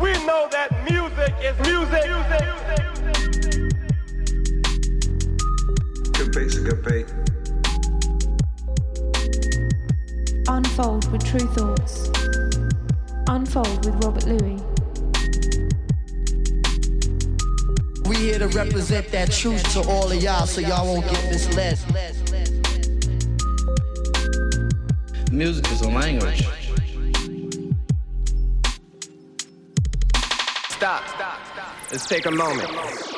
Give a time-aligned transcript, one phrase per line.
[0.00, 2.08] We know that music is music.
[2.08, 2.50] music.
[10.48, 12.10] Unfold with Tru Thoughts.
[13.28, 14.60] Unfold with Robert Luis.
[18.06, 21.78] We here to represent that truth to all of y'all so y'all won't get misled.
[25.30, 26.59] Music is a language.
[30.98, 31.38] stop.
[31.92, 33.09] Let's take a moment.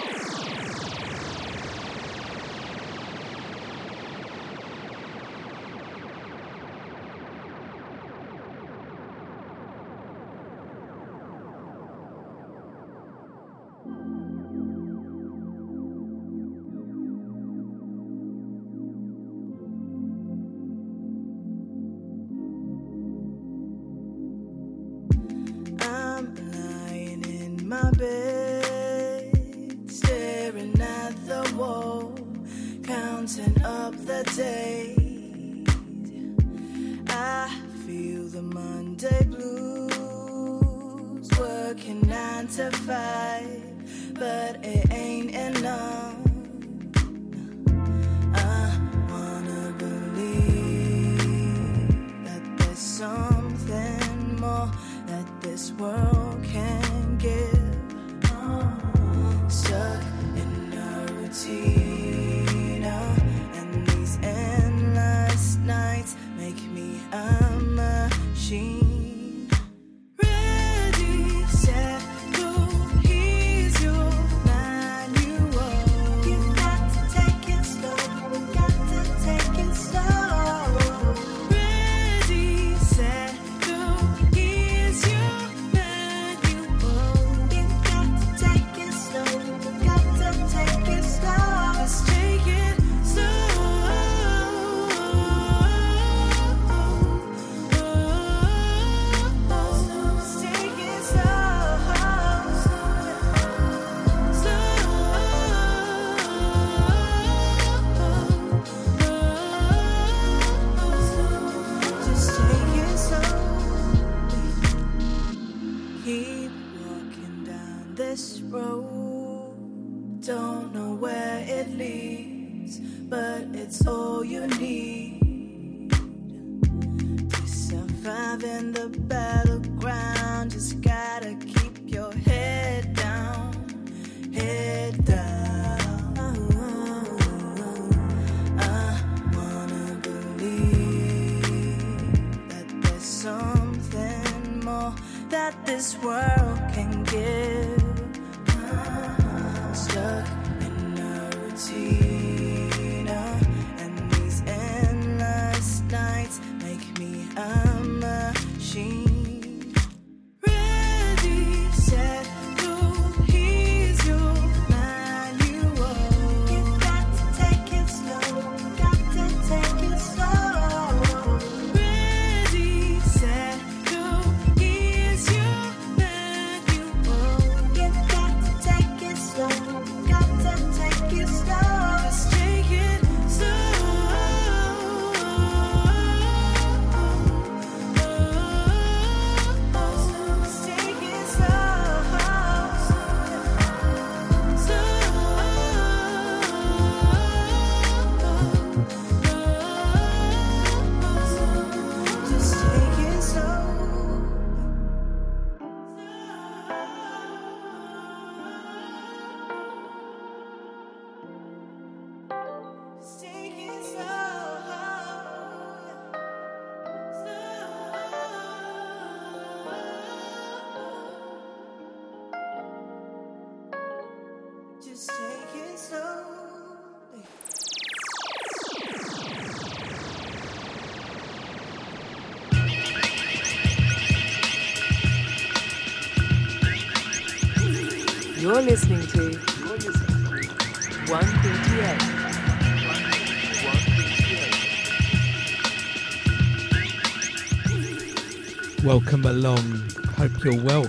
[250.42, 250.86] Hope you're well.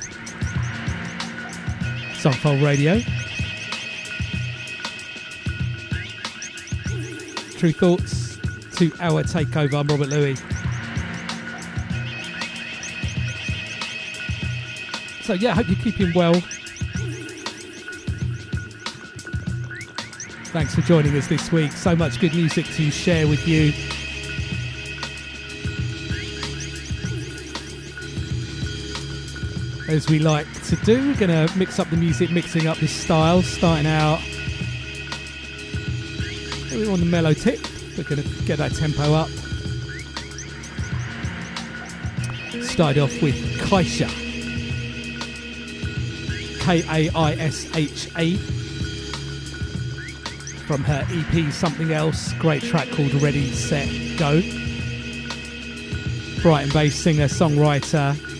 [2.16, 3.00] Sunfold Radio.
[7.60, 8.40] Tru Thoughts,
[8.78, 9.80] to our takeover.
[9.80, 10.42] I'm Robert Luis.
[15.22, 16.34] So, yeah, I hope you're keeping well.
[20.46, 21.74] Thanks for joining us this week.
[21.74, 23.72] So much good music to share with you.
[29.94, 32.88] As we like to do, we're going to mix up the music, mixing up the
[32.88, 34.20] styles, starting out
[36.72, 37.60] maybe on the mellow tip.
[37.96, 39.30] We're going to get that tempo up.
[42.64, 44.10] Started off with Kaisha.
[46.62, 48.38] K A I S H A.
[50.66, 52.34] From her EP Something Else.
[52.40, 53.88] Great track called Ready, Set,
[54.18, 54.42] Go.
[56.42, 58.33] Brighton based singer, songwriter.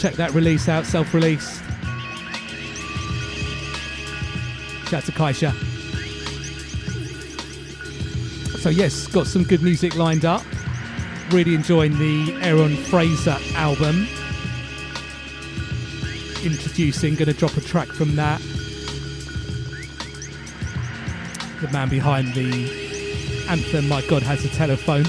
[0.00, 1.58] Check that release out, self release.
[4.88, 5.52] Shout out to Kaisha.
[8.60, 10.42] So, yes, got some good music lined up.
[11.32, 14.08] Really enjoying the Aaron Frazer album.
[16.42, 18.40] Introducing, to drop a track from that.
[21.60, 25.04] The man behind the anthem My God Has a Telephone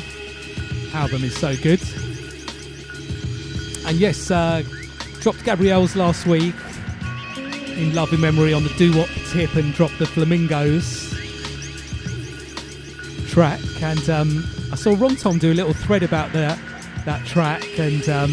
[0.94, 1.82] album is so good.
[3.88, 4.64] And yes, uh,
[5.22, 6.56] dropped Gabrielle's last week
[7.78, 11.10] in loving memory on the doo wop tip and dropped the Flamingos
[13.30, 13.62] track.
[13.84, 16.60] And um, I saw Ron Tom do a little thread about that
[17.06, 18.30] that track and um,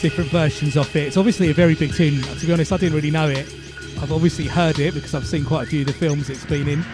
[0.00, 1.08] different versions of it.
[1.08, 2.22] It's obviously a very big tune.
[2.22, 3.52] To be honest, I didn't really know it.
[4.00, 6.68] I've obviously heard it because I've seen quite a few of the films it's been
[6.68, 6.84] in.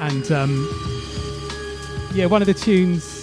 [0.00, 3.19] And um, yeah, one of the tunes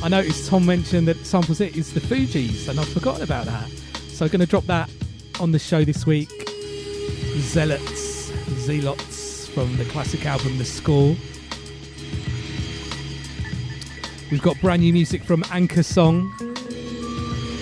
[0.00, 3.68] I noticed Tom mentioned that samples it is the Fugees, and I've forgotten about that.
[4.08, 4.88] So I'm going to drop that
[5.40, 6.30] on the show this week.
[7.38, 11.16] Zealots, Zealots from the classic album The Score.
[14.30, 16.30] We've got brand new music from Anchorsong.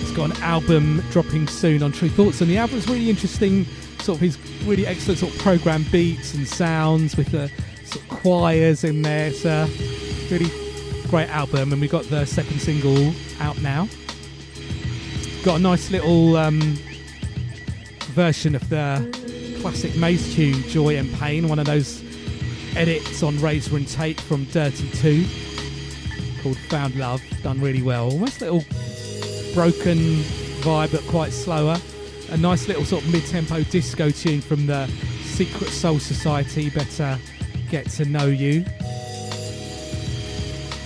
[0.01, 3.65] It's got an album dropping soon on Tru Thoughts, and the album's really interesting.
[3.99, 7.51] Sort of his really excellent sort of program beats and sounds with the
[7.83, 9.31] sort of choirs in there.
[9.43, 9.67] A
[10.29, 10.66] really
[11.09, 13.87] great album, and we got the second single out now.
[15.43, 16.59] Got a nice little um,
[18.13, 22.03] version of the classic Maze tune, Joy and Pain, one of those
[22.75, 25.25] edits on Razor-N-Tape from Dirty 2
[26.43, 28.11] called Found Love, done really well.
[28.11, 28.63] Almost little
[29.53, 29.97] broken
[30.61, 31.77] vibe, but quite slower.
[32.29, 34.87] A nice little sort of mid tempo disco tune from the
[35.23, 37.17] Secret Soul Society, Better
[37.69, 38.65] Get to Know You.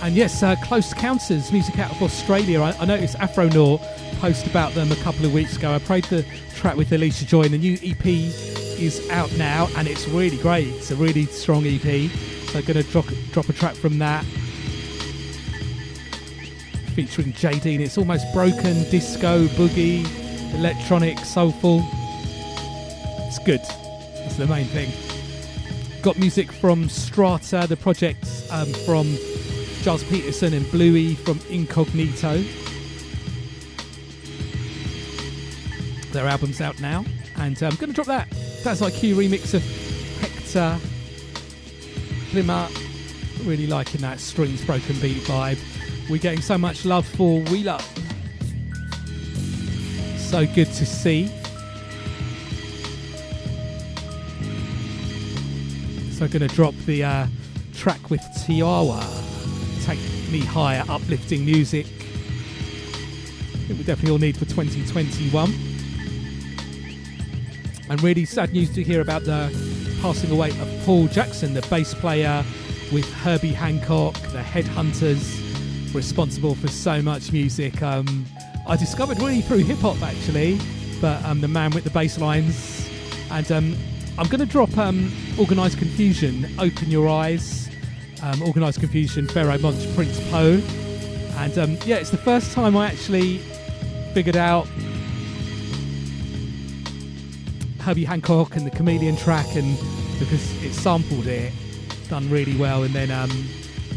[0.02, 2.60] And yes, uh, Close Counters, music out of Australia.
[2.60, 3.80] I, I noticed Afronaught
[4.18, 5.72] post about them a couple of weeks ago.
[5.72, 6.26] I played the
[6.56, 10.66] track with Alicia Joy, and the new EP is out now, and it's really great.
[10.66, 12.10] It's a really strong EP.
[12.48, 14.24] So I'm going to drop, drop a track from that
[16.96, 20.04] featuring JD, and it's almost broken disco, boogie,
[20.54, 21.80] electronic, soulful.
[23.28, 23.62] It's good.
[24.16, 24.90] That's the main thing.
[26.02, 29.06] Got music from STR4TA, the project um, from
[29.82, 32.40] Gilles Peterson and Bluey from Incognito.
[36.12, 37.04] Their album's out now,
[37.36, 38.30] and I'm going to drop that.
[38.62, 39.64] That's like Q remix of
[40.20, 40.78] Hector
[42.30, 43.44] Plymouth.
[43.44, 45.58] Really liking that strings broken beat vibe.
[46.08, 47.80] We're getting so much love for Wheeler.
[50.16, 51.26] So good to see.
[56.12, 57.26] So going to drop the uh,
[57.74, 59.31] track with Tiawa.
[59.82, 59.98] Take
[60.30, 61.86] me higher, uplifting music.
[61.86, 65.52] I think we definitely all need for 2021.
[67.90, 69.50] And really sad news to hear about the
[70.00, 72.44] passing away of Paul Jackson, the bass player
[72.92, 77.82] with Herbie Hancock, the Headhunters, responsible for so much music.
[77.82, 78.26] Um,
[78.66, 80.60] I discovered really through hip hop actually,
[81.00, 82.88] but um, the man with the bass lines.
[83.30, 83.76] And um,
[84.18, 87.61] I'm going to drop um, Organized Konfusion, Open Your Eyes,
[88.22, 90.60] um, Organized Konfusion, Pharoahe Monch, Prince Po.
[91.38, 93.38] And um, yeah, it's the first time I actually
[94.14, 94.66] figured out
[97.80, 99.76] Herbie Hancock and the Chameleon track, and
[100.18, 101.52] because it sampled it,
[102.08, 102.84] done really well.
[102.84, 103.30] And then um,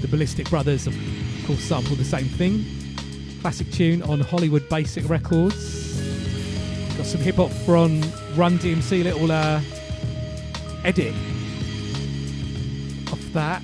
[0.01, 0.95] the Ballistic Brothers, of
[1.45, 2.65] course, sampled the same thing.
[3.41, 6.01] Classic tune on Hollywood Basic Records.
[6.97, 8.01] Got some hip hop from
[8.35, 9.61] Run DMC, little uh,
[10.83, 11.13] edit
[13.11, 13.61] of that.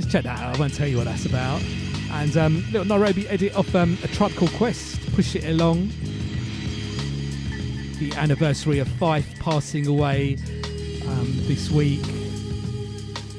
[0.00, 0.56] Just check that out.
[0.56, 1.62] I won't tell you what that's about.
[2.12, 4.98] And um, little Nairobi edit of um, a Tribe Called Quest.
[5.14, 5.90] Push it along.
[7.98, 10.38] The anniversary of Phife passing away
[11.06, 12.02] um, this week.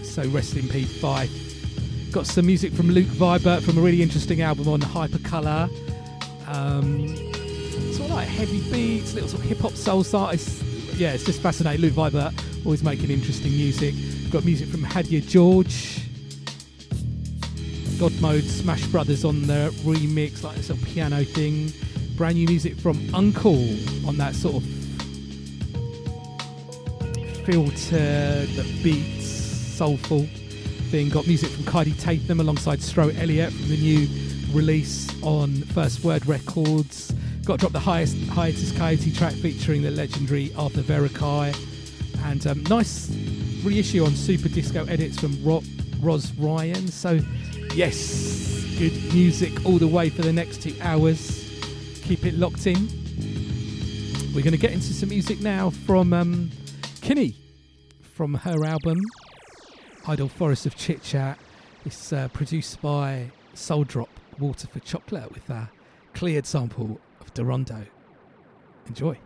[0.04, 2.12] So rest in peace, Phife.
[2.12, 5.68] Got some music from Luke Vibert from a really interesting album on Hypercolour.
[6.48, 7.08] Um,
[7.92, 10.62] sort of like heavy beats, little sort of hip hop soul artists.
[10.94, 11.82] Yeah, it's just fascinating.
[11.82, 13.96] Luke Vibert always making interesting music.
[14.30, 16.01] Got music from Hadia George.
[18.02, 21.72] God Mode, Smash Brothers on the remix, like this little piano thing.
[22.16, 23.62] Brand new music from Uncle
[24.08, 24.64] on that sort of
[27.46, 30.26] filter that beats soulful
[30.90, 31.10] thing.
[31.10, 34.08] Got music from Kylie Tatham alongside Stro Elliot from the new
[34.52, 37.14] release on First Word Records.
[37.46, 41.56] Got to drop the highest Hiatus Kaiyote track featuring the legendary Arthur Verocai.
[42.24, 43.12] And um, nice
[43.64, 45.62] reissue on Super Disco edits from Ro-
[46.40, 46.88] Ryan.
[46.88, 47.20] So,
[47.74, 51.50] yes, good music all the way for the next two hours.
[52.04, 52.88] Keep it locked in.
[54.34, 56.52] We're going to get into some music now from um,
[57.02, 57.36] Kinney
[58.14, 59.00] from her album
[60.08, 61.38] Idle Forest of Chit Chat.
[61.86, 64.10] It's uh, produced by Soul Drop
[64.40, 65.70] Water for Chocolate with a
[66.14, 67.86] cleared sample of Dorondo.
[68.88, 69.18] Enjoy.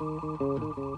[0.00, 0.91] Música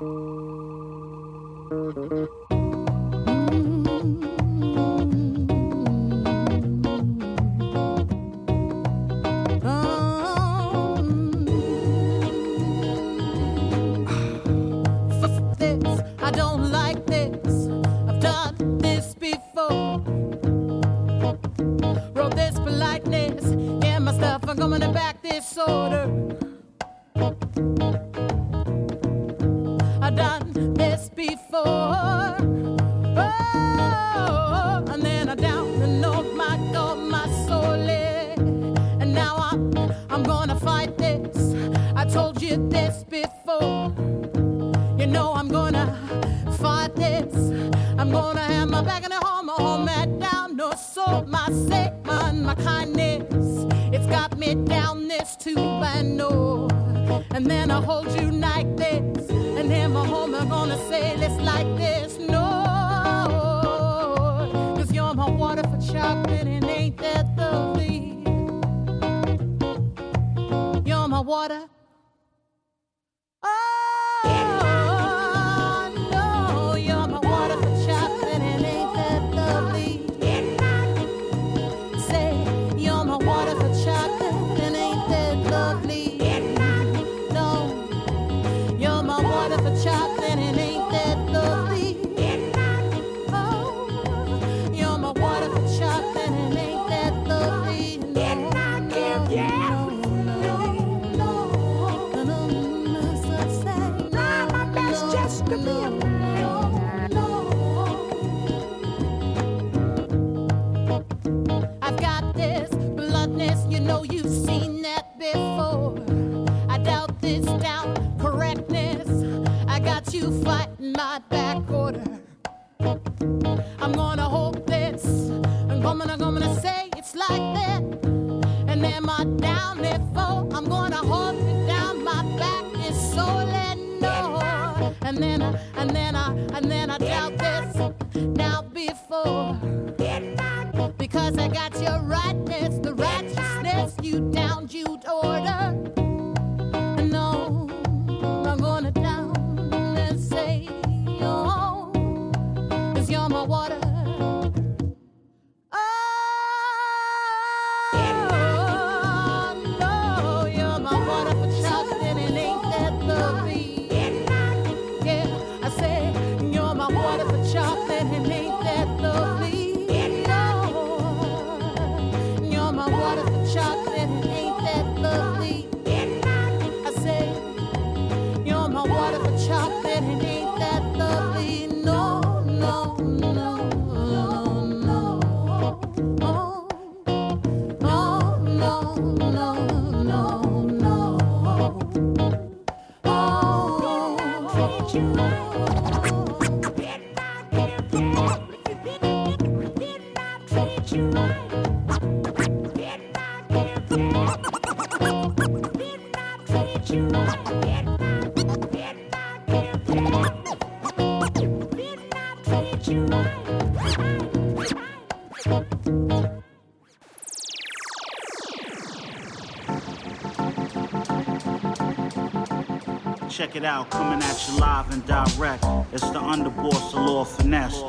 [223.55, 225.65] It out, coming at you live and direct.
[225.93, 227.83] It's the underboss, the Lord Finesse.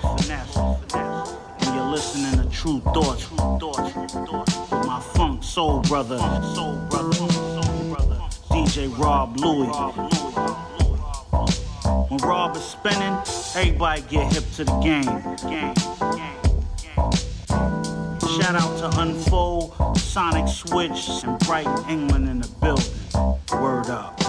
[1.65, 3.31] And you're listening to Tru Thoughts.
[3.31, 6.19] With my funk soul brother.
[6.53, 7.10] Soul brother.
[8.51, 9.65] DJ Rob Louie.
[12.10, 13.17] When Rob is spinning,
[13.55, 15.05] everybody get hip to the game.
[15.50, 15.74] Game.
[18.39, 22.93] Shout out to Unfold, Sonic Switch, and Bright England in the building.
[23.60, 24.25] Word up.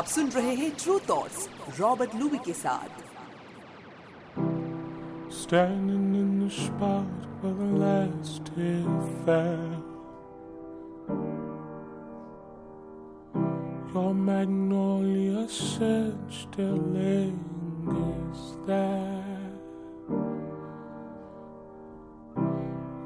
[0.00, 1.48] आप सुन रहे हैं true thoughts
[1.80, 3.04] Robert Luby के साथ
[5.36, 8.94] Standing in the spot where the last tear
[9.24, 9.74] fell.
[13.94, 19.36] Your magnolia scent still lingers there.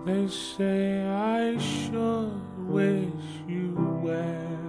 [0.07, 2.33] They say I sure
[2.79, 4.64] wish you well.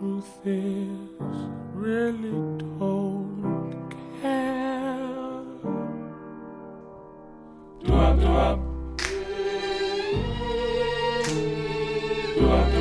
[0.00, 0.96] Truth is,
[1.74, 2.30] really
[2.78, 3.84] don't
[4.22, 5.42] care.
[7.84, 8.60] Do up, do up.
[12.36, 12.79] Do up, do up.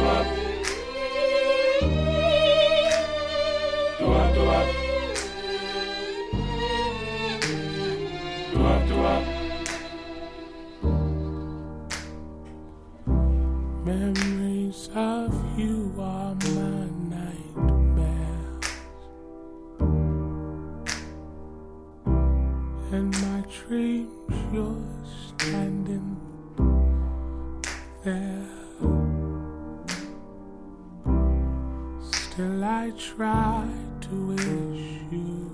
[32.90, 33.68] I try
[34.02, 35.52] to wish you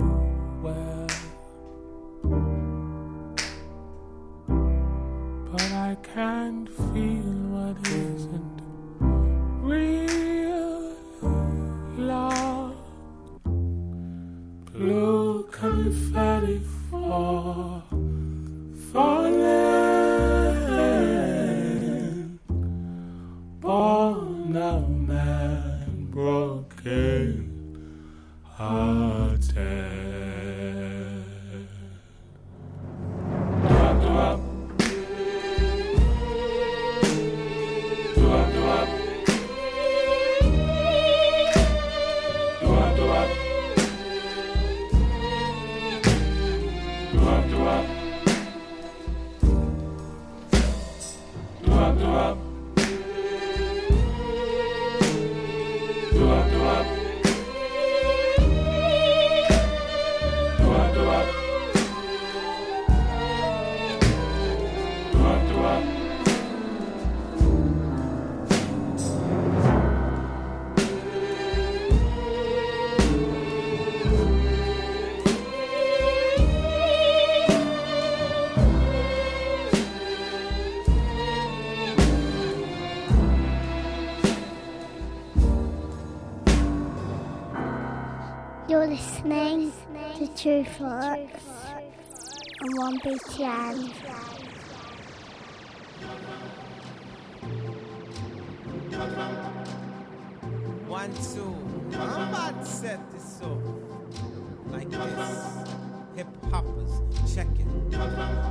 [0.63, 1.07] well.
[5.51, 8.61] But I can't feel what isn't
[9.61, 10.95] real
[11.97, 12.77] love.
[14.71, 17.83] Blue confetti fall,
[18.93, 19.65] falling.
[23.59, 26.09] Born a man
[26.85, 27.49] broken
[28.43, 29.55] hearted.
[33.67, 34.44] Drop, drop.
[90.45, 90.85] To True
[92.61, 93.89] and on One BTN.
[100.87, 101.55] One, two.
[101.97, 103.59] I'm about to set this off
[104.67, 105.47] like this.
[106.15, 107.01] Hip hoppers,
[107.33, 107.95] check it.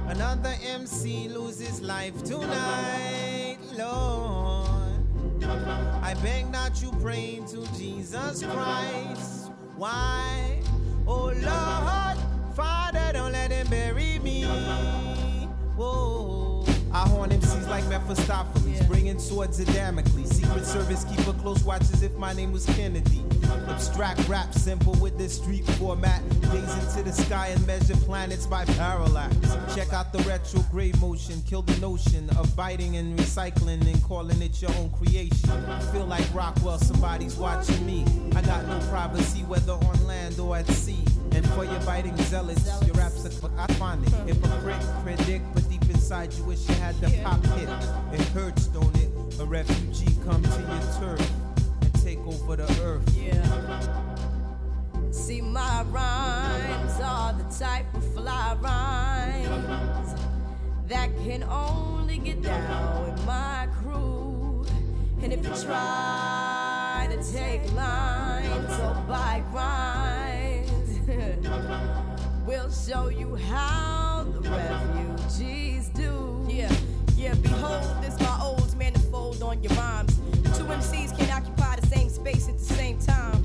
[0.09, 4.99] Another MC loses life tonight, Lord.
[6.03, 9.53] I beg that you pray to Jesus Christ.
[9.77, 10.64] Why?
[11.07, 12.19] Oh Lord,
[12.55, 14.45] Father, don't let him bury me.
[15.77, 16.44] Whoa.
[16.95, 20.31] I horn MCs like Mephistopheles, bringing swords of Damocles.
[20.31, 23.25] Secret Service keep a close watch as if my name was Kennedy.
[23.69, 26.23] Abstract rap, simple with this street format.
[26.53, 29.37] Gaze into the sky and measure planets by parallax.
[29.75, 34.63] Check out the retrograde motion, kill the notion of biting and recycling and calling it
[34.63, 35.51] your own creation.
[35.91, 38.05] Feel like Rockwell, somebody's watching me.
[38.37, 41.05] I got no privacy, whether on land or at sea.
[41.33, 44.13] And for your biting zealots, your raps are I find it.
[44.29, 45.69] Hypocrite, predict, but
[46.11, 47.09] you wish you had the
[48.35, 49.09] hurts, don't it?
[49.41, 51.31] A refugee come to your turf
[51.81, 53.09] and take over the earth.
[53.17, 53.81] Yeah.
[55.13, 60.15] See, my rhymes are the type of fly rhymes
[60.89, 64.67] that can only get down with my crew.
[65.23, 71.01] And if you try to take lines or buy grinds,
[72.47, 74.14] we'll show you how
[80.85, 83.43] Two MCs can occupy the same space at the same time.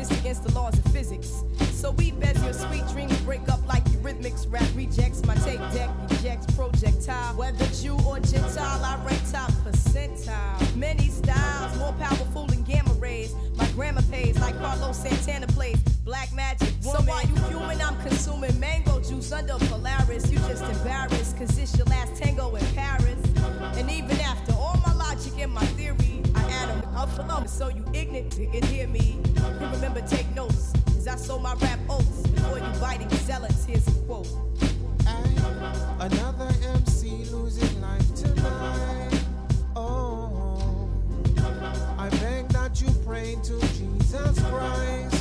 [0.00, 1.42] It's against the laws of physics.
[1.72, 4.50] So we bet your sweet dreams break up like eurythmics.
[4.50, 7.36] Rap rejects my tape deck, rejects projectile.
[7.36, 10.76] Whether Jew or Gentile, I rank top percentile.
[10.76, 13.34] Many styles, more powerful than gamma rays.
[13.56, 15.78] My grammar pays like Carlos Santana plays.
[16.04, 17.02] Black magic woman.
[17.02, 20.30] So while you human, I'm consuming mango juice under Polaris.
[20.30, 23.03] You just embarrassed, cause it's your last tango in Paris.
[27.10, 29.18] For them so you ignorant can hear me.
[29.36, 33.64] And remember, take notes, cause I sold my rap oats before you biting zealots.
[33.64, 34.28] Here's a quote.
[36.00, 39.24] Another MC losing life tonight.
[39.76, 40.88] Oh,
[41.98, 45.13] I beg that you pray to Jesus Christ.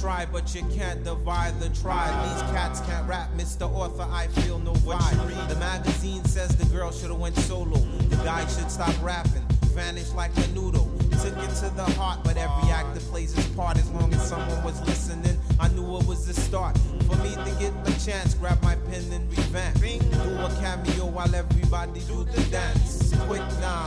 [0.00, 2.14] Try, but you can't divide the tribe.
[2.28, 3.70] These cats can't rap, Mr.
[3.70, 5.48] Author, I feel no vibe.
[5.48, 7.78] The magazine says the girl should've went solo.
[8.08, 10.90] The guy should stop rapping, vanish like a noodle.
[11.22, 14.62] Took it to the heart, but every actor plays his part as long as someone
[14.62, 15.36] was listening.
[15.58, 16.78] I knew it was the start.
[17.08, 19.80] For me to get my chance, grab my pen and revamp.
[19.80, 23.14] Do a cameo while everybody do the dance.
[23.26, 23.86] Quick now,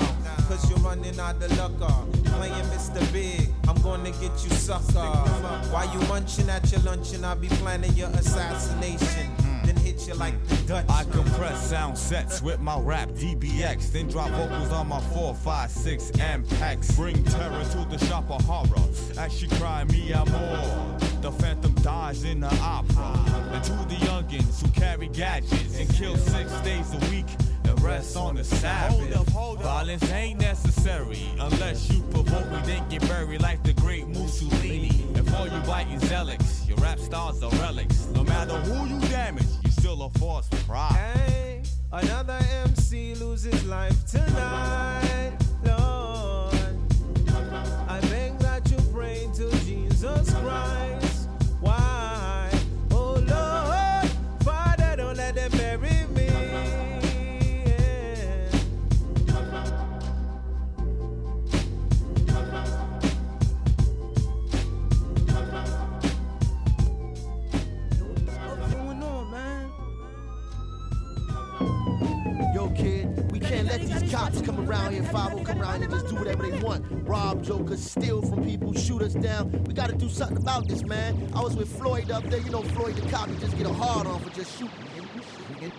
[0.51, 1.71] cause you're running out of luck.
[1.81, 2.03] uh.
[2.37, 3.01] Playing Mr.
[3.13, 5.07] Big, I'm gonna get you sucker.
[5.71, 9.31] While you munching at your luncheon, I'll be planning your assassination.
[9.63, 10.85] Then hit you like the Dutch.
[10.89, 16.95] I compress sound sets with my rap DBX, then drop vocals on my 456 MPEX.
[16.97, 20.97] Bring terror to the shop of horror as she cry me out more.
[21.21, 23.13] The phantom dies in the opera.
[23.53, 27.27] And to the youngins who carry gadgets and kill six days a week
[27.81, 29.29] rest on the Sabbath.
[29.61, 35.05] Violence ain't necessary unless you provoke me, then get buried like the great Mussolini.
[35.15, 38.07] And for you biting zealots, your rap stars are relics.
[38.13, 40.93] No matter who you damage, you still a force for pride.
[40.93, 45.33] Hey, another MC loses life tonight,
[74.31, 76.85] cops come around here, five will come around and just do whatever they want.
[77.07, 79.51] Rob jokers, steal from people, shoot us down.
[79.63, 81.29] We gotta do something about this, man.
[81.33, 83.73] I was with Floyd up there, you know Floyd the cop, he just get a
[83.73, 84.75] hard on for just shooting.
[85.61, 85.71] me.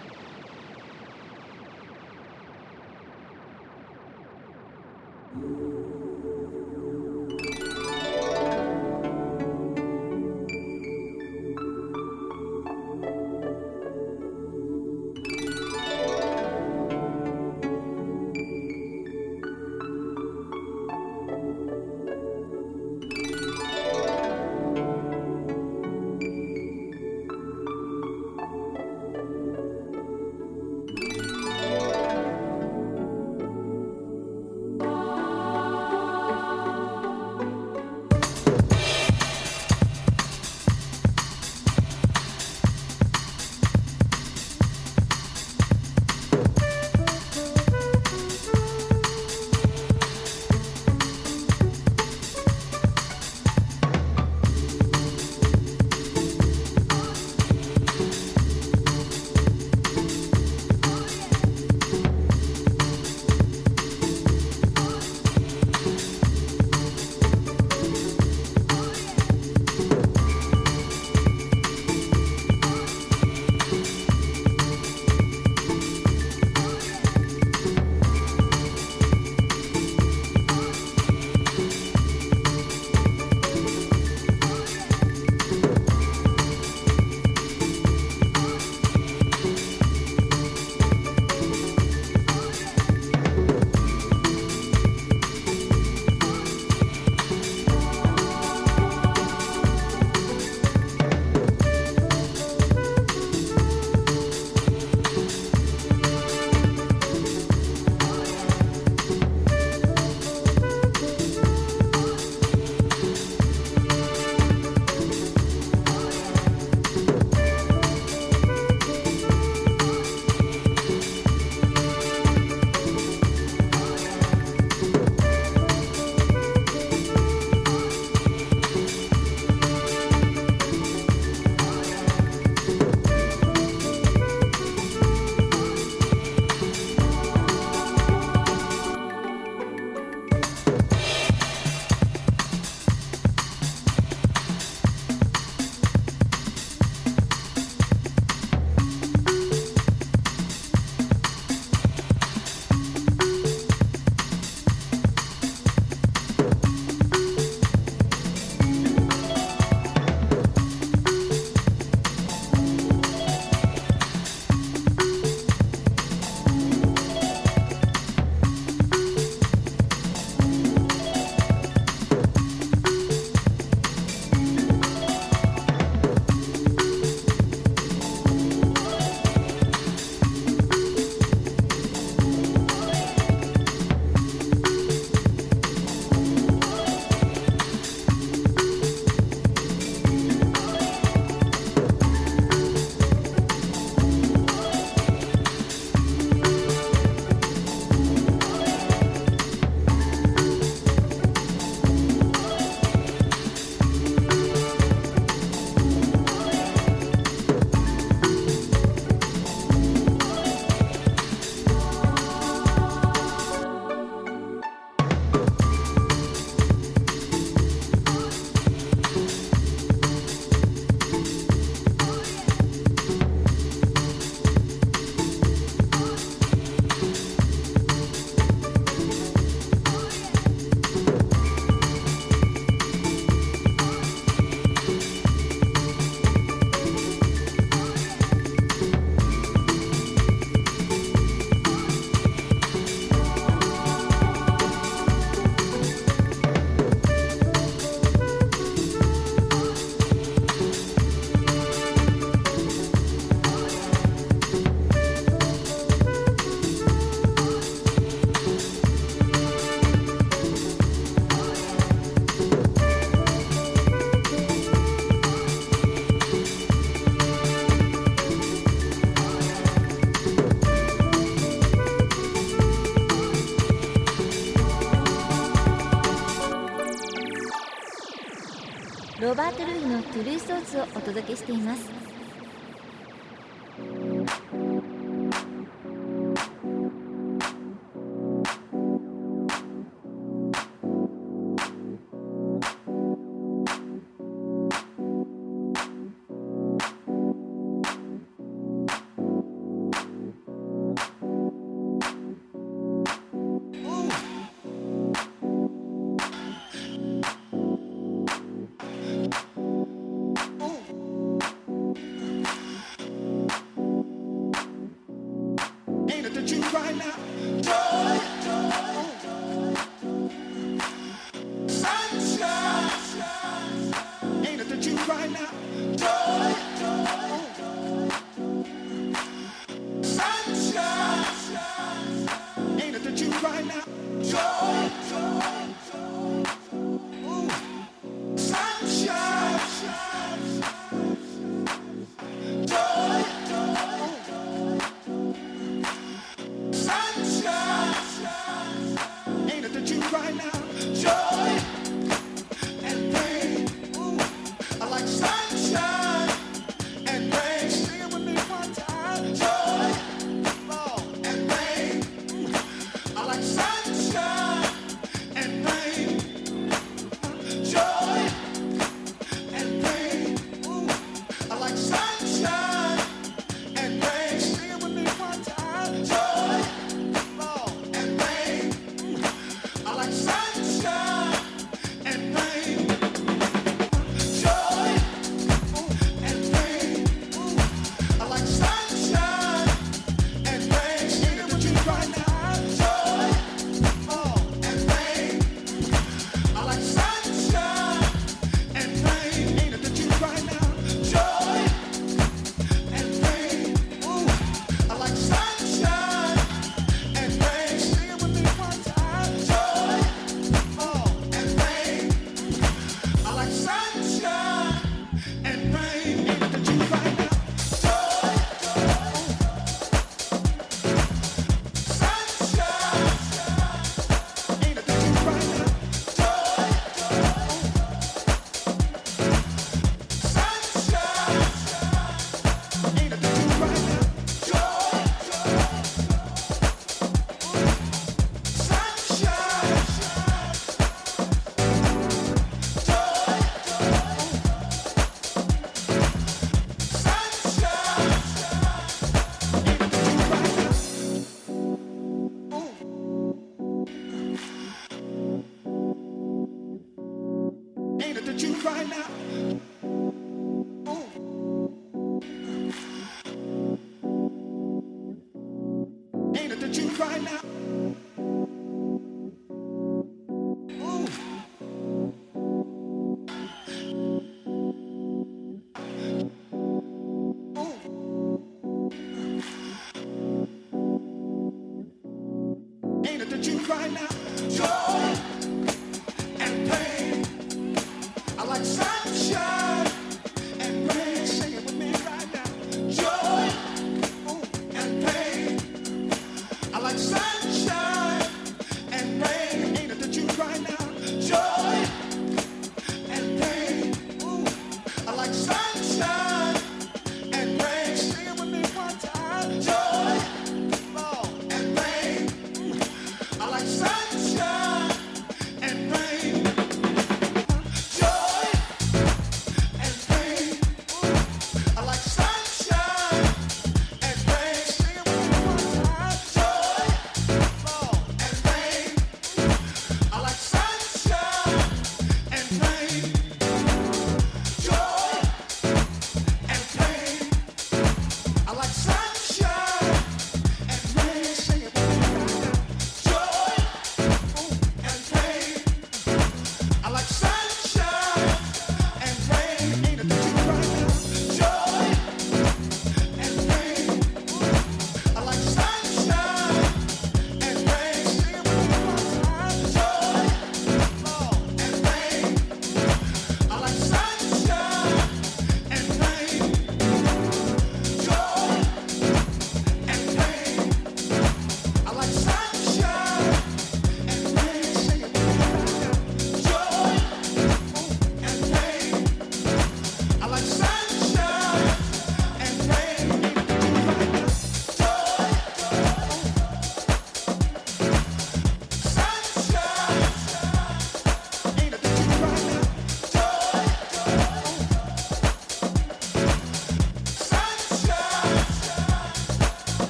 [281.12, 281.91] 届けしています。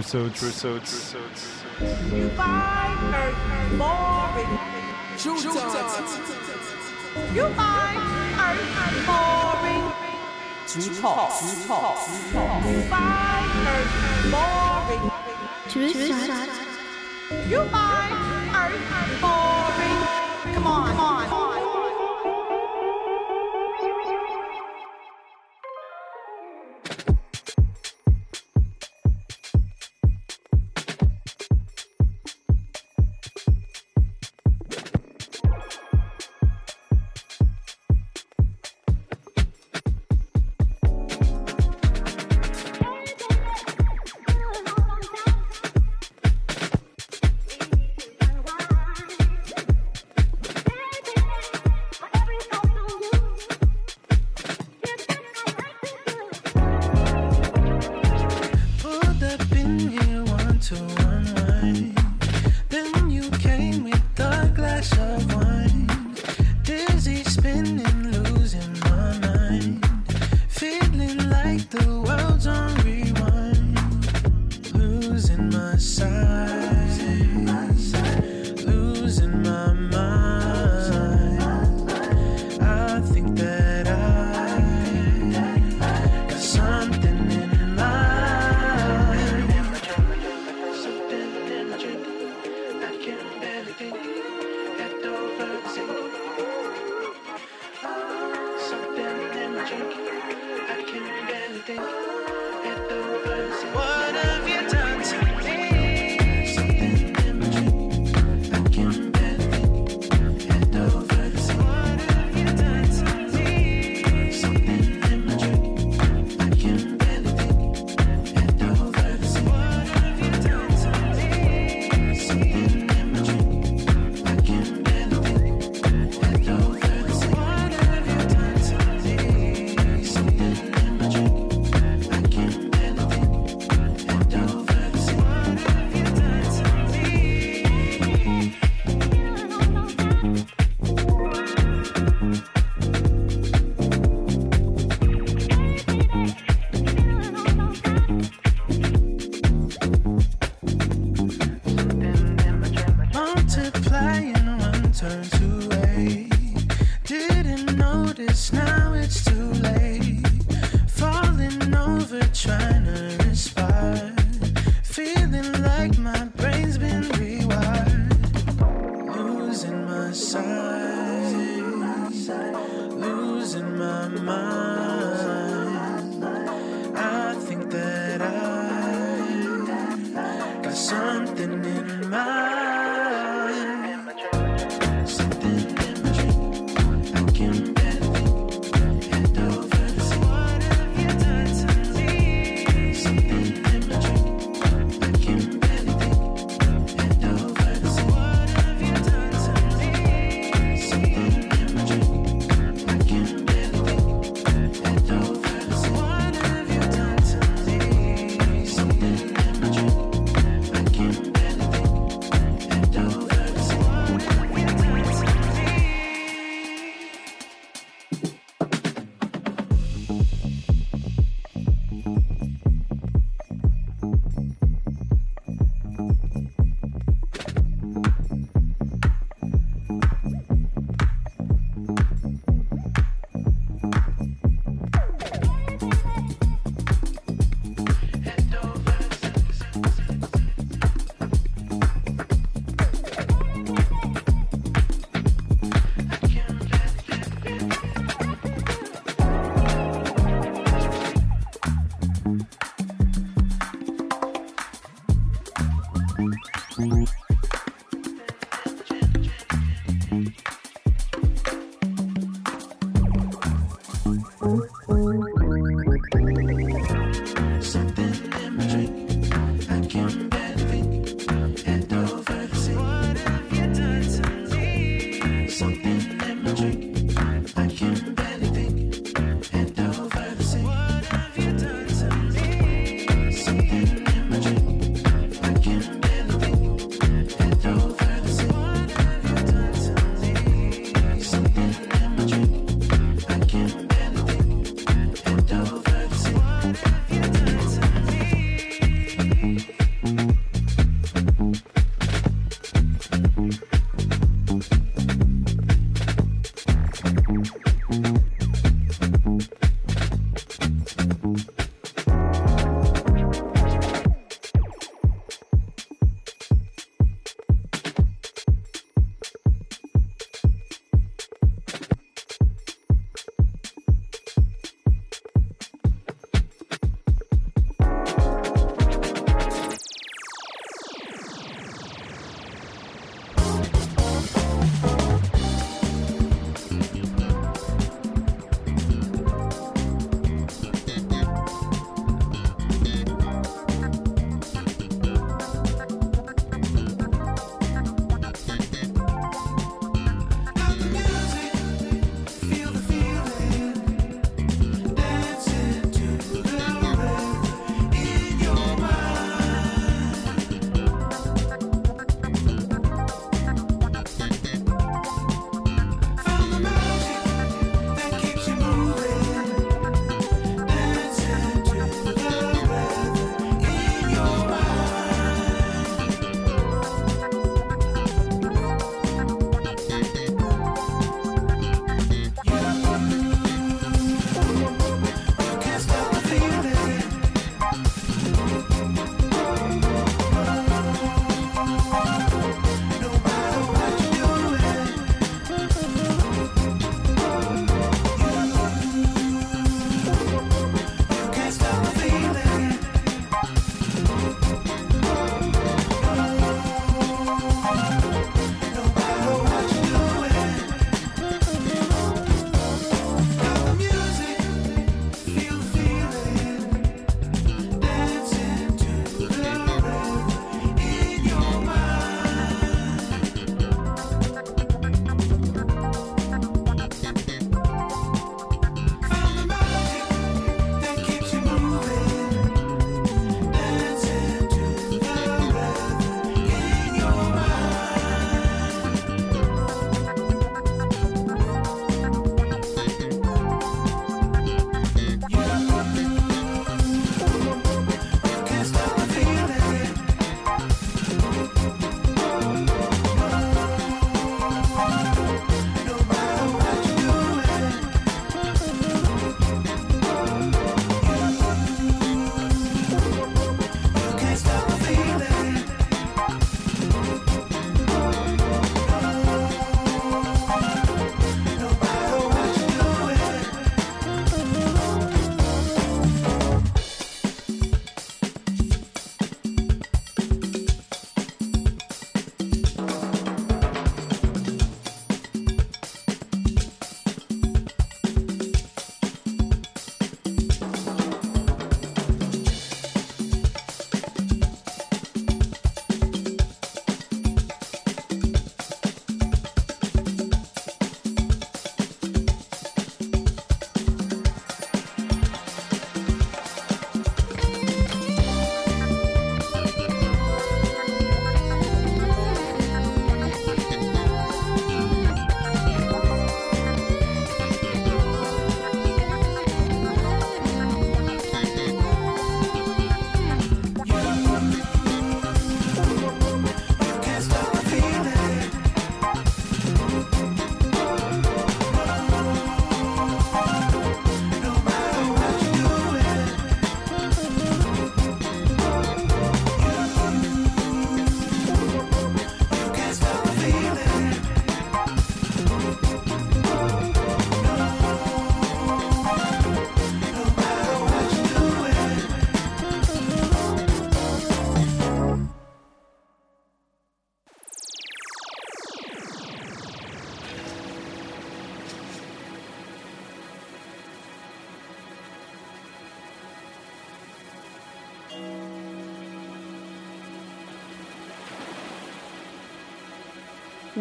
[0.00, 1.18] Trousseau, trousseau, trousseau.
[2.16, 3.36] You find earth
[3.76, 4.58] boring.
[5.18, 6.16] Tru Thoughts.
[7.34, 8.00] You find
[8.40, 8.64] earth
[9.06, 9.84] boring.
[10.66, 11.40] True talks.
[11.40, 12.08] True talks.
[12.32, 13.92] You find earth
[14.32, 15.04] boring.
[15.68, 16.56] Tru Thoughts.
[17.50, 18.14] You find
[18.56, 20.00] earth boring.
[20.54, 21.50] Come on, come on, come on.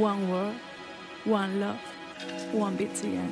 [0.10, 0.56] One world,
[1.24, 1.80] one love,
[2.52, 3.32] one BTN.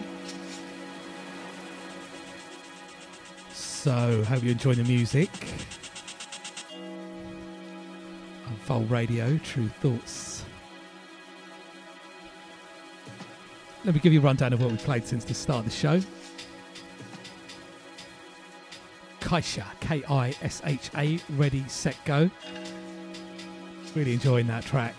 [3.51, 5.31] So, hope you enjoy the music.
[8.47, 10.45] Unfold Radio, Tru Thoughts.
[13.83, 15.71] Let me give you a rundown of what we've played since the start of the
[15.71, 15.99] show.
[19.19, 22.29] Kisha, K I S H A, Ready, Set, Go.
[23.97, 24.93] Really enjoying that track.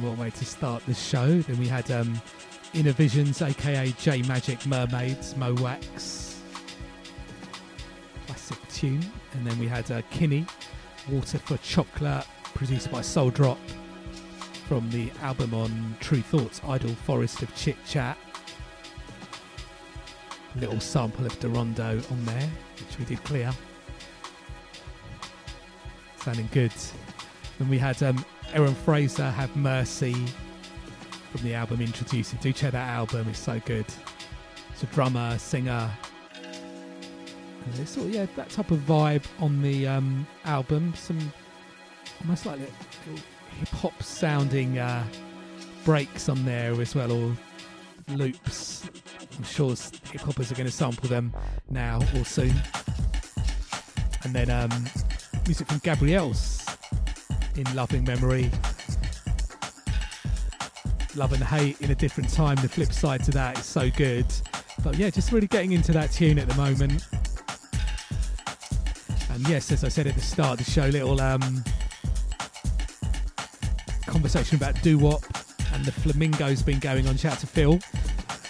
[0.00, 1.40] What way to start the show.
[1.40, 2.22] Then we had um,
[2.72, 6.40] Inner Visions, aka J Magic Mermaids, Mo Wax.
[8.28, 9.04] Classic tune.
[9.32, 10.46] And then we had uh, Kinny,
[11.10, 12.24] Water for Chocolate,
[12.54, 13.58] produced by Soul Drop
[14.68, 18.16] from the album on Tru Thoughts, Idle Forest of Chit Chat.
[20.60, 22.48] Little sample of Durondo on there,
[22.78, 23.50] which we did clear.
[26.18, 26.72] Sounding good.
[27.58, 28.24] Then we had um,
[28.54, 30.14] Aaron Frazer have Mercy
[31.32, 32.38] from the album Introducing.
[32.40, 33.84] Do check that album, it's so good.
[34.70, 35.90] It's a drummer, singer.
[36.36, 40.94] And it's of, yeah, that type of vibe on the um, album.
[40.94, 41.32] Some
[42.20, 45.04] almost like hip hop sounding uh,
[45.84, 47.36] breaks on there as well, or
[48.10, 48.88] loops.
[49.36, 49.70] I'm sure
[50.12, 51.34] hip hoppers are going to sample them
[51.70, 52.54] now or soon.
[54.22, 54.70] And then um,
[55.44, 56.53] music from Gabrielle's
[57.56, 58.50] in Loving Memory.
[61.14, 62.56] Love and Hate in a different time.
[62.56, 64.26] The flip side to that is so good.
[64.82, 67.06] But yeah, just really getting into that tune at the moment.
[69.30, 71.64] And yes, as I said at the start of the show, little um,
[74.06, 75.22] conversation about doo wop
[75.72, 77.16] and the flamingos been going on.
[77.16, 77.78] Shout out to Phil.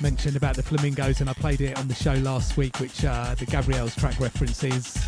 [0.01, 3.35] Mentioned about the flamingos, and I played it on the show last week, which uh,
[3.37, 4.99] the Gabrielle's track references.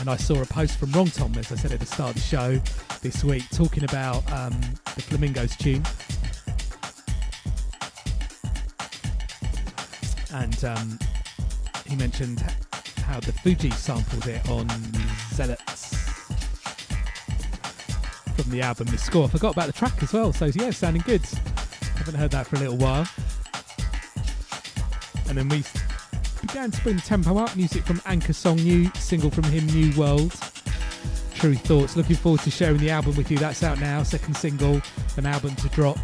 [0.00, 2.22] And I saw a post from Wrongtom, as I said at the start of the
[2.22, 2.58] show
[3.02, 4.58] this week, talking about um,
[4.94, 5.84] the flamingos tune.
[10.32, 10.98] And um,
[11.86, 12.40] he mentioned
[13.04, 14.66] how the Fugees sampled it on
[15.34, 15.90] Zealots
[18.36, 19.26] from the album The Score.
[19.26, 21.22] I forgot about the track as well, so yeah, sounding good.
[21.96, 23.06] Haven't heard that for a little while.
[25.28, 25.62] And then we
[26.52, 27.54] began to bring tempo up.
[27.54, 30.34] Music from Anchorsong, new single from him, New World.
[31.34, 31.96] Tru Thoughts.
[31.96, 33.38] Looking forward to sharing the album with you.
[33.38, 34.02] That's out now.
[34.02, 34.80] Second single,
[35.16, 35.98] an album to drop.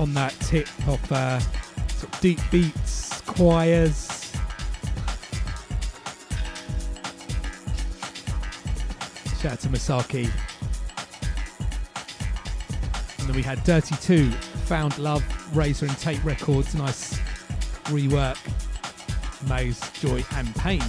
[0.00, 4.32] On that tip of uh, sort of deep beats, choirs.
[9.40, 10.28] Shout out to Masaki.
[13.20, 14.30] And then we had Dirty 2,
[14.66, 15.22] Found Love,
[15.52, 17.18] Razor-N-Tape Records, nice
[17.86, 18.38] rework,
[19.48, 20.82] Maze, Joy and Pain.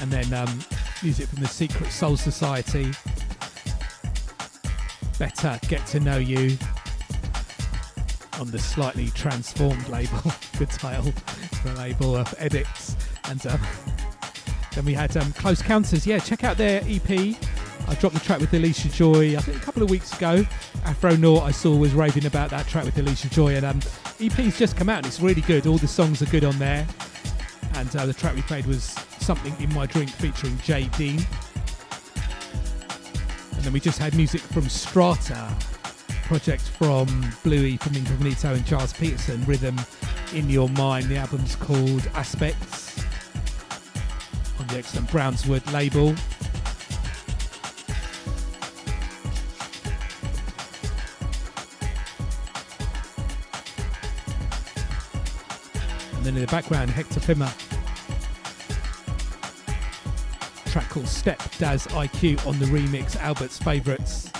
[0.00, 0.60] And then um,
[1.02, 2.90] music from the Secret Soul Society,
[5.18, 6.56] Better Get to Know You,
[8.38, 11.12] on the slightly transformed label, good title,
[11.64, 12.96] the label of edits.
[13.28, 13.60] And um,
[14.74, 17.36] then we had um, Close Counters, yeah, check out their EP.
[17.90, 20.44] I dropped the track with Alicia Joy, I think a couple of weeks ago.
[20.84, 23.80] Afronaught I saw was raving about that track with Alicia Joy, and um,
[24.20, 25.66] EP's just come out and it's really good.
[25.66, 26.86] All the songs are good on there.
[27.74, 28.84] And uh, the track we played was
[29.18, 31.20] Something in My Drink featuring Jay Dean.
[33.52, 35.60] And then we just had music from STR4TA,
[36.26, 37.08] project from
[37.42, 39.76] Bluey from Incognito and Gilles Peterson, Rhythm
[40.32, 41.06] in Your Mind.
[41.06, 43.04] The album's called Aspects
[44.60, 46.14] on the excellent Brownswood label.
[56.20, 57.50] And then in the background, Hector Fimmer.
[60.70, 64.30] Track called Step Daz IQ on the remix, Albert's Favourites.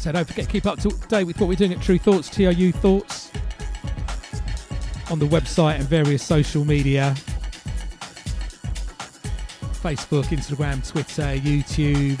[0.00, 2.28] So don't forget, to keep up to date with what we're doing at Tru Thoughts,
[2.28, 3.30] TRU Thoughts,
[5.08, 7.14] on the website and various social media
[9.78, 12.20] Facebook, Instagram, Twitter, YouTube.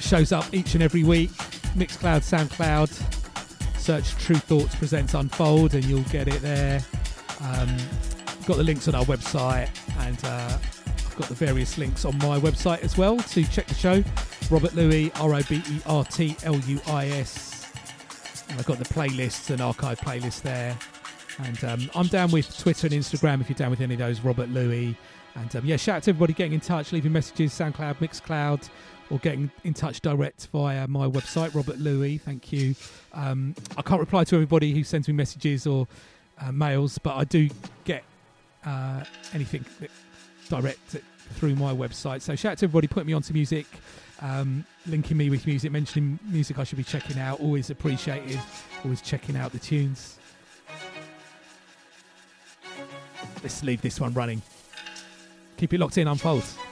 [0.00, 1.30] Shows up each and every week.
[1.74, 3.78] Mixcloud, Soundcloud.
[3.78, 6.80] Search Tru Thoughts Presents Unfold and you'll get it there.
[7.40, 7.76] Um,
[8.46, 9.70] got the links on our website
[10.06, 13.74] and uh, I've got the various links on my website as well to check the
[13.74, 14.04] show.
[14.50, 17.70] Robert Luis, R O B E R T L U I S.
[18.50, 20.76] I've got the playlists and archive playlists there.
[21.44, 24.20] And um, I'm down with Twitter and Instagram if you're down with any of those,
[24.20, 24.94] Robert Luis.
[25.34, 28.68] And um, yeah, shout out to everybody getting in touch, leaving messages, SoundCloud, Mixcloud,
[29.10, 32.20] or getting in touch direct via my website, Robert Luis.
[32.22, 32.74] Thank you.
[33.12, 35.86] Um, I can't reply to everybody who sends me messages or
[36.40, 37.48] uh, mails, but I do
[37.84, 38.04] get
[38.64, 39.64] uh, anything
[40.48, 40.96] direct
[41.34, 42.22] through my website.
[42.22, 43.66] So shout out to everybody putting me onto music,
[44.20, 47.40] um, linking me with music, mentioning music I should be checking out.
[47.40, 48.40] Always appreciated.
[48.84, 50.18] Always checking out the tunes.
[53.42, 54.42] Let's leave this one running.
[55.58, 56.67] Keep it locked in, Unfold.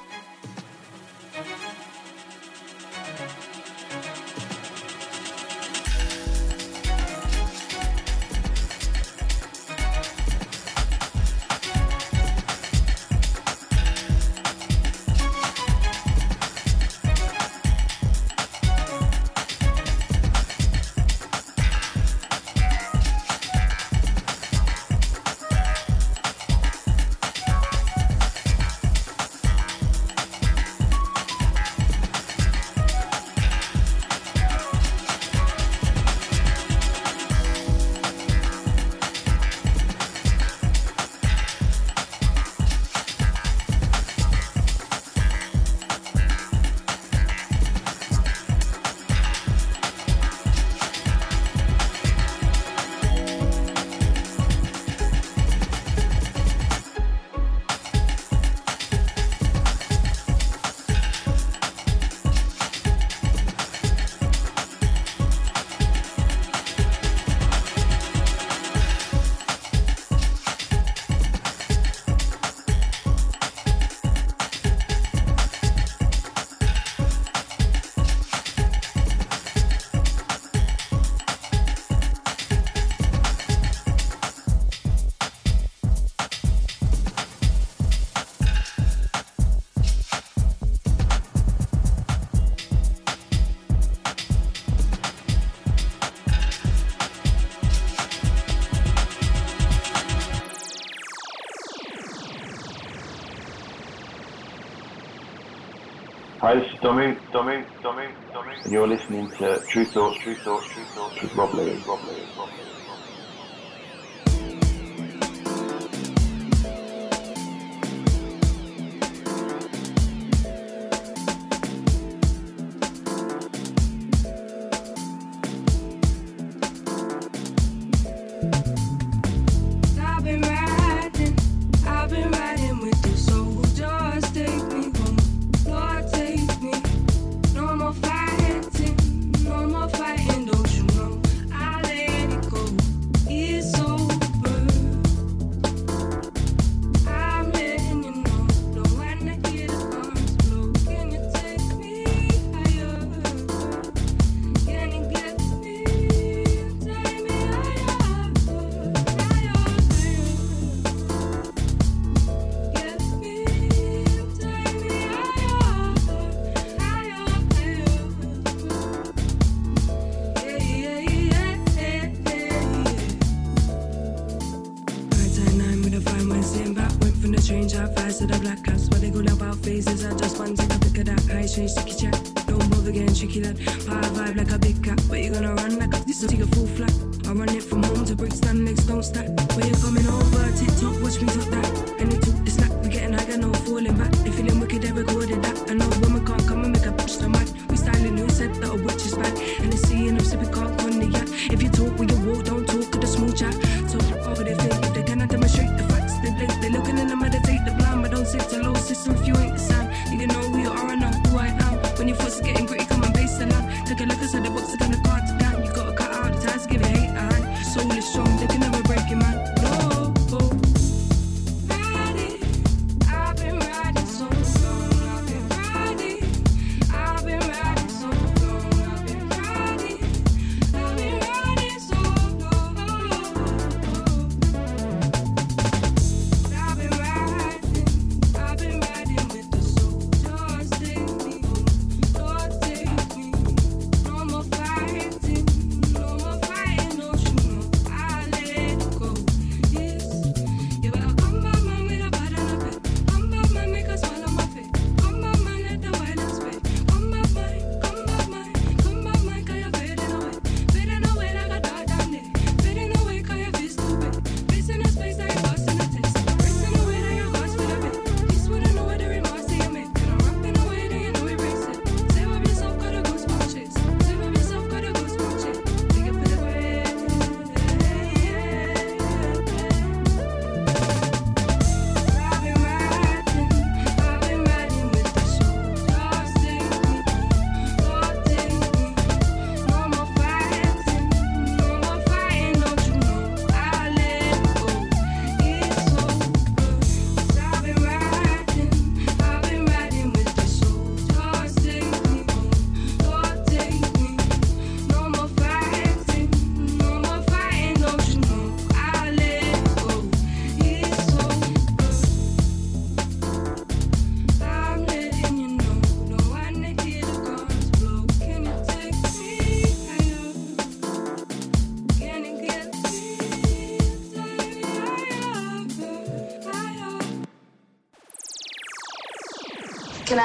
[108.67, 112.27] and you're listening to Tru Thoughts, Tru Thoughts, Tru Thoughts with Rob Luis, Rob Luis,
[112.37, 113.16] Rob Luis.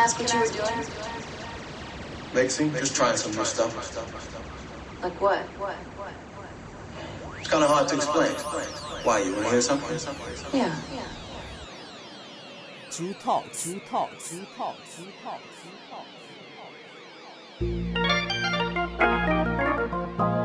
[0.02, 0.88] Ask what you were doing?
[2.34, 3.72] Mixing, just trying some new stuff.
[5.04, 5.40] Like what?
[5.60, 5.76] What?
[5.76, 6.12] What?
[6.12, 7.40] what?
[7.40, 8.32] It's kind of hard to explain.
[9.04, 10.00] Why, you want to hear something?
[10.54, 10.76] Yeah.
[12.90, 16.06] True talk, true talk, true talk, true talk, true talk.
[18.98, 20.41] There's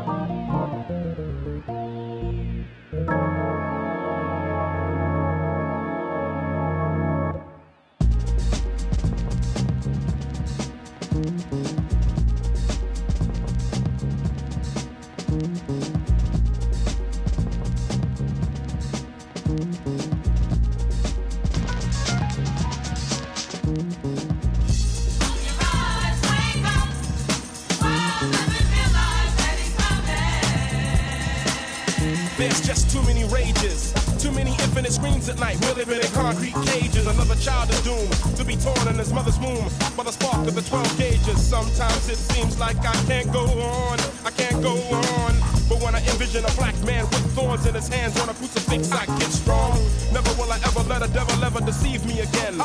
[34.86, 35.58] infinite screams at night.
[35.62, 37.06] We're living in concrete cages.
[37.06, 39.66] Another child is doomed to be torn in his mother's womb
[39.96, 41.38] by the spark of the 12 gauges.
[41.42, 43.98] Sometimes it seems like I can't go on.
[44.24, 45.32] I can't go on.
[45.68, 48.92] But when I envision a black man with thorns in his hands on a crucifix,
[48.92, 49.74] I get strong.
[50.12, 52.58] Never will I ever let a devil ever deceive me again.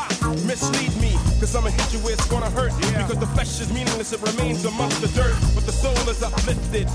[0.46, 2.72] Mislead me, cause I'ma hit you where it's gonna hurt.
[2.78, 5.34] Because the flesh is meaningless, it remains amongst the dirt.
[5.54, 6.86] But the soul is uplifted.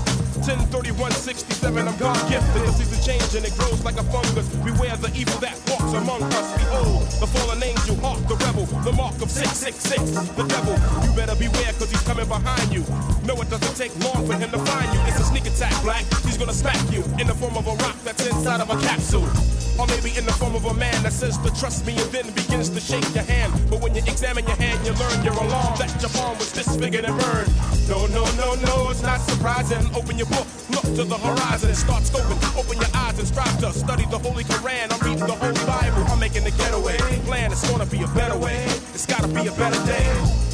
[0.44, 2.62] 103167, I'm God gifted.
[2.62, 4.48] The season change and it grows like a fungus.
[4.62, 6.46] Beware the evil that walks among us.
[6.58, 10.34] Behold, the fallen angel, hawk the rebel, the mark of 666.
[10.36, 12.84] The devil, you better beware cause he's coming behind you.
[13.26, 15.00] No, it doesn't take long for him to find you.
[15.10, 16.04] It's a sneak attack, black.
[16.38, 19.26] Gonna smack you in the form of a rock that's inside of a capsule.
[19.74, 22.30] Or maybe in the form of a man that says to trust me and then
[22.30, 23.52] begins to shake your hand.
[23.68, 27.04] But when you examine your hand, you learn you're alarmed that your palm was disfigured
[27.04, 27.50] and burned.
[27.88, 29.82] No, no, no, no, it's not surprising.
[29.98, 32.38] Open your book, look to the horizon and start scoping.
[32.54, 34.94] Open your eyes and strive to study the Holy Quran.
[34.94, 36.06] I'm reading the whole Bible.
[36.06, 36.98] I'm making the getaway.
[37.26, 38.62] Plan, it's gonna be a better way.
[38.94, 40.47] It's gotta be a better day.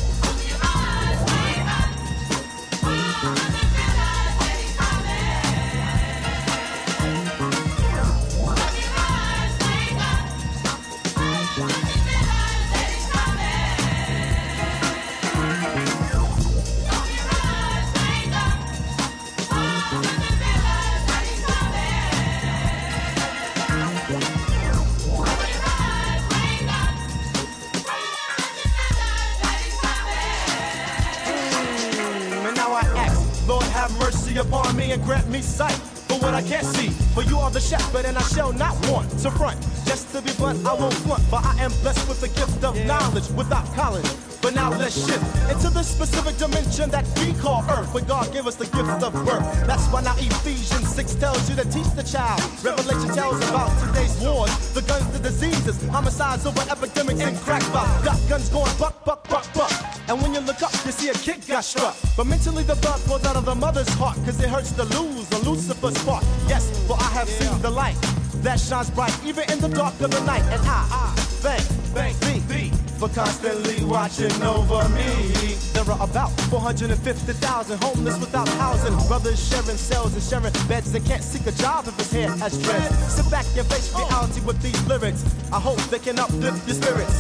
[55.95, 57.87] Homicides over epidemics and crack pop.
[58.05, 59.71] Got guns going buck, buck, buck, buck.
[60.09, 61.95] And when you look up, you see a kid got struck.
[62.17, 65.31] But mentally, the blood pours out of the mother's heart, cause it hurts to lose
[65.31, 66.25] a Lucifer's spark.
[66.49, 67.97] Yes, for I have seen the light
[68.43, 70.43] that shines bright, even in the dark of the night.
[70.43, 71.15] And I, I
[71.45, 71.63] thank,
[71.95, 72.19] thank
[72.49, 75.55] thee for constantly watching over me.
[75.75, 78.95] There are about 450,000 homeless without housing.
[79.09, 82.31] Brothers sharing cells and sharing beds and can't seek a job hair
[82.63, 82.97] dreads.
[83.13, 85.25] Sit back and face reality with these lyrics.
[85.53, 87.17] I hope they can uplift your spirits.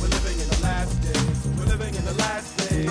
[0.00, 1.38] We're living in the last days.
[1.58, 2.90] We're living in the last days.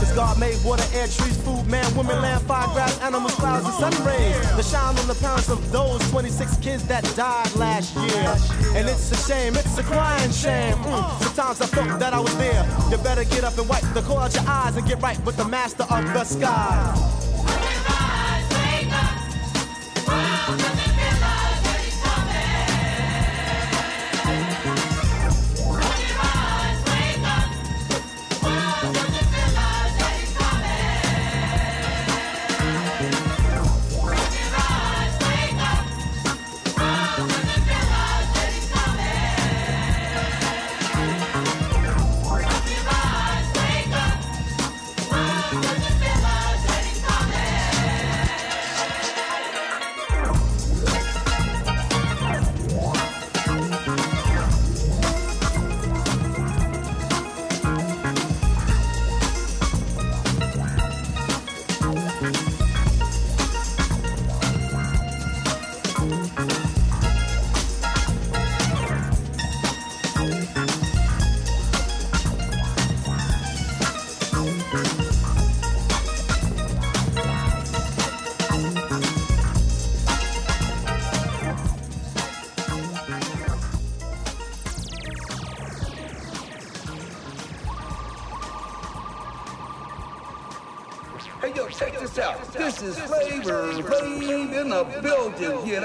[0.00, 3.74] Cause God made water, air, trees, food, man, woman, land, fire, grass, animals, clouds, and
[3.74, 4.34] sun rays.
[4.56, 8.34] The shine on the parents of those 26 kids that died last year.
[8.76, 10.76] And it's a shame, it's a crying shame.
[10.76, 11.22] Mm.
[11.22, 12.64] Sometimes I thought that I was there.
[12.90, 15.36] You better get up and wipe the coal out your eyes and get right with
[15.36, 17.07] the master of the sky.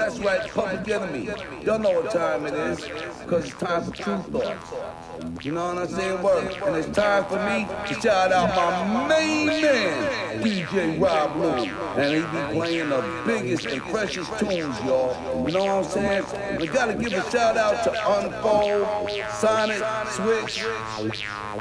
[0.04, 1.30] That's right, Public Enemy.
[1.64, 2.78] Y'all know what time it is,
[3.22, 5.42] because it's time for Tru Thoughts.
[5.42, 6.22] You know what I'm saying?
[6.22, 6.62] Work.
[6.62, 11.64] And it's time for me to shout out my main man, DJ Rob Blue.
[11.96, 15.16] And he be playing the biggest and precious tunes, y'all.
[15.46, 16.60] You know what I'm saying?
[16.60, 18.86] We gotta give a shout out to Unfold,
[19.32, 20.62] Sonic, Switch,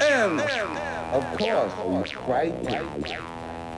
[0.01, 0.41] and,
[1.13, 3.15] of course, Brighton.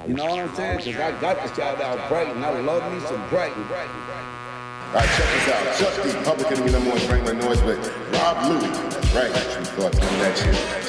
[0.07, 0.77] You know what I'm saying?
[0.77, 2.43] Because I got to shout out Brighton.
[2.43, 3.63] I love me some Brighton.
[4.95, 5.93] All right, check this out.
[5.93, 7.77] Chuck D, Public Enemy number one, Franklin Noise, but
[8.13, 8.77] Rob Luis.
[8.77, 9.27] That's right.
[9.27, 10.84] You thought doing that shit.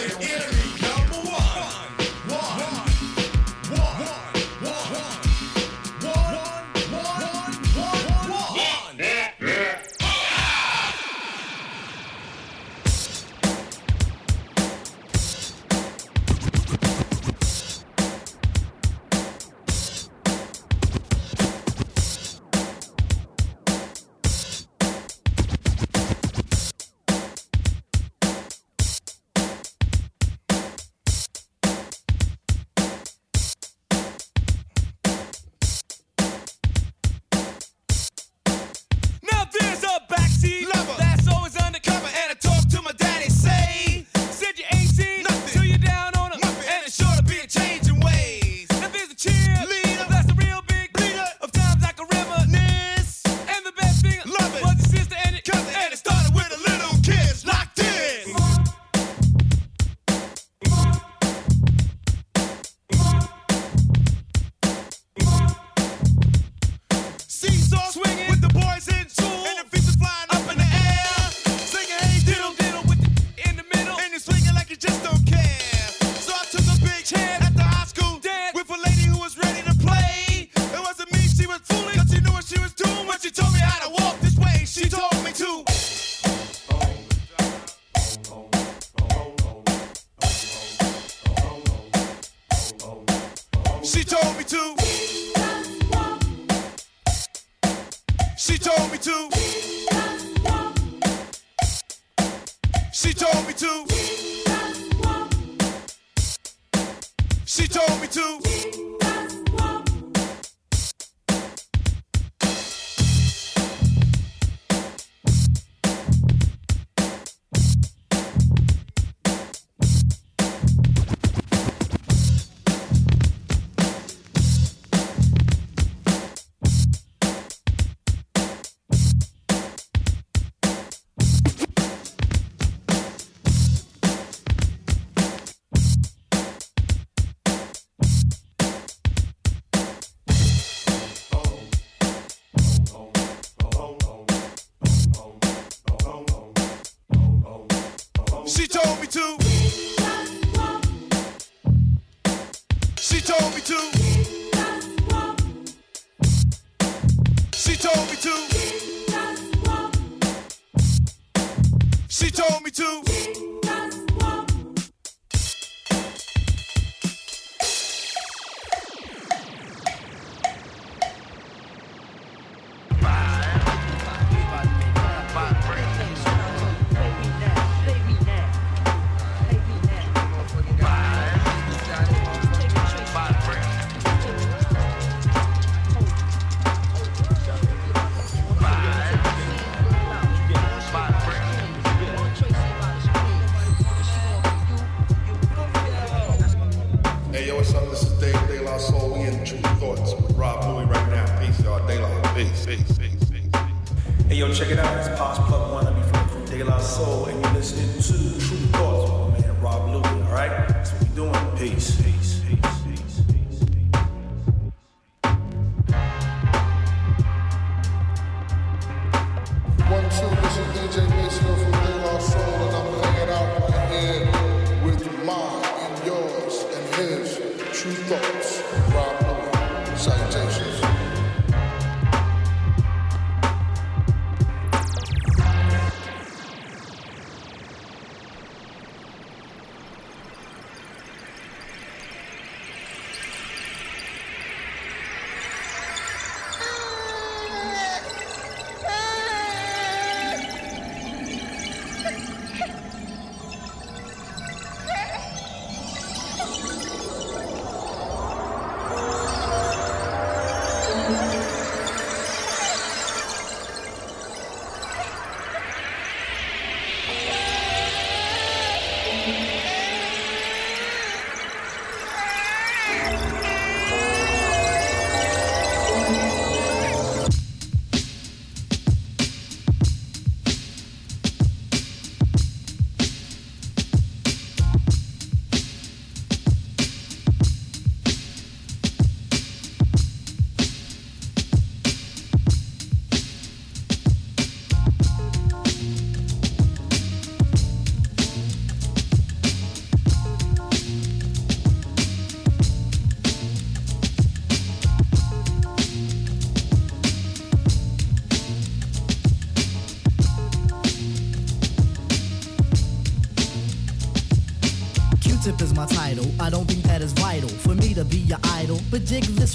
[157.96, 158.55] told me.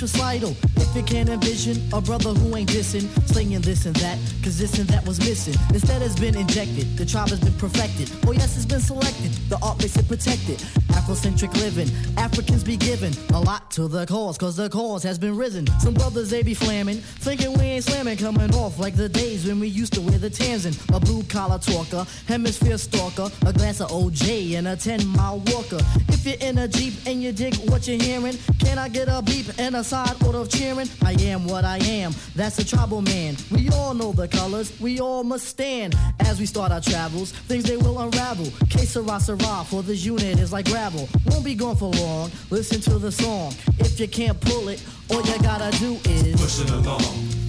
[0.02, 0.56] Recital.
[0.78, 4.78] If you can't envision a brother who ain't dissing, slinging this and that, cause this
[4.80, 5.56] and that was missing.
[5.70, 6.98] Instead, has been injected.
[6.98, 8.12] The tribe has been perfected.
[8.26, 9.32] Oh, yes, it's been selected.
[9.50, 10.58] The art makes it protected.
[10.98, 11.90] Afrocentric living.
[12.18, 15.68] Africans be giving a lot to the cause, cause the cause has been risen.
[15.80, 19.60] Some brothers, they be flamming, thinking we ain't slamming, coming off like the days when
[19.60, 20.74] we used to wear the Tanzan.
[20.96, 25.80] A blue collar talker, hemisphere stalker, a glass of OJ, and a 10 mile walker.
[26.10, 29.22] If you're in a Jeep and you dig what you're hearing, can I get a
[29.22, 30.88] beep and a side order of cheering?
[31.04, 33.36] I am what I am, that's a tribal man.
[33.50, 35.96] We all know the colors, we all must stand.
[36.20, 38.48] As we start our travels, things they will unravel.
[38.70, 41.10] Que sera, sera, for this unit is like gravel.
[41.26, 43.54] Won't be gone for long, listen to the song.
[43.80, 47.02] If you can't pull it, all you gotta do is Push it along,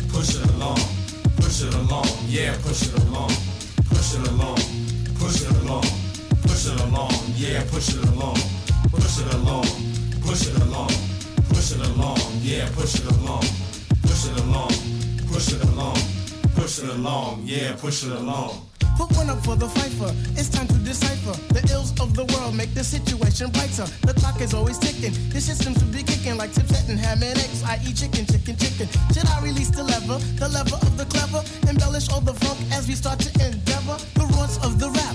[0.08, 0.78] push it along,
[1.36, 3.30] push it along, yeah, push it along,
[3.90, 4.56] push it along,
[5.18, 5.84] push it along,
[6.42, 8.36] push it along, yeah, push it along,
[8.90, 9.91] push it along,
[10.32, 10.88] push it along,
[11.50, 13.44] push it along, yeah, push it along,
[14.00, 14.72] push it along,
[15.28, 15.98] push it along,
[16.56, 18.66] push it along, yeah, push it along.
[18.96, 20.10] Put one up for the fifer.
[20.32, 21.36] It's time to decipher.
[21.52, 23.84] The ills of the world make the situation brighter.
[24.08, 25.12] The clock is always ticking.
[25.28, 27.62] The system should be kicking like tips and ham and eggs.
[27.62, 28.88] I eat chicken, chicken, chicken.
[29.12, 30.16] Should I release the lever?
[30.40, 31.44] The lever of the clever.
[31.68, 33.96] Embellish all the funk as we start to endeavor.
[34.14, 35.11] The roots of the rap.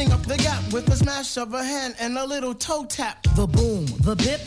[0.00, 3.22] Filling up the gap with a smash of a hand and a little toe tap.
[3.36, 4.40] The boom, the bip,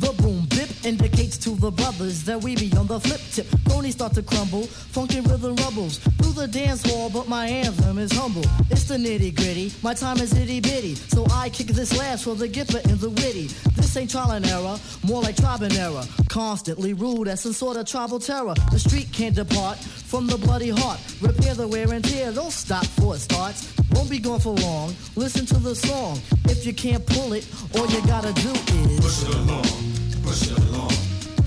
[0.00, 3.46] the boom bip indicates to the brothers that we be on the flip tip.
[3.68, 8.12] Cronies start to crumble, funky rhythm rubbles through the dance hall, but my anthem is
[8.12, 8.44] humble.
[8.70, 12.34] It's the nitty gritty, my time is itty bitty, so I kick this last for
[12.34, 13.48] the gipper and the witty.
[13.76, 16.02] This ain't trial and error, more like tribe and error.
[16.28, 18.54] Constantly rude as some sort of tribal terror.
[18.70, 21.00] The street can't depart from the bloody heart.
[21.20, 23.72] Repair the wear and tear, don't stop for it starts.
[23.92, 24.94] Won't be gone for long.
[25.14, 26.20] Listen to the song.
[26.44, 29.85] If you can't pull it, all you gotta do is Push it along,
[30.26, 30.90] push it along,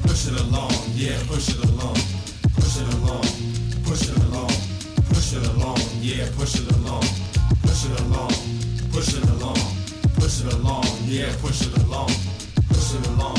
[0.04, 1.96] push it along, yeah, push it along,
[2.56, 3.24] push it along,
[3.84, 4.52] push it along,
[5.12, 7.04] push it along, yeah, push it along,
[7.62, 8.32] push it along,
[8.92, 9.60] push it along,
[10.16, 12.08] push it along, yeah, push it along,
[12.70, 13.38] push it along,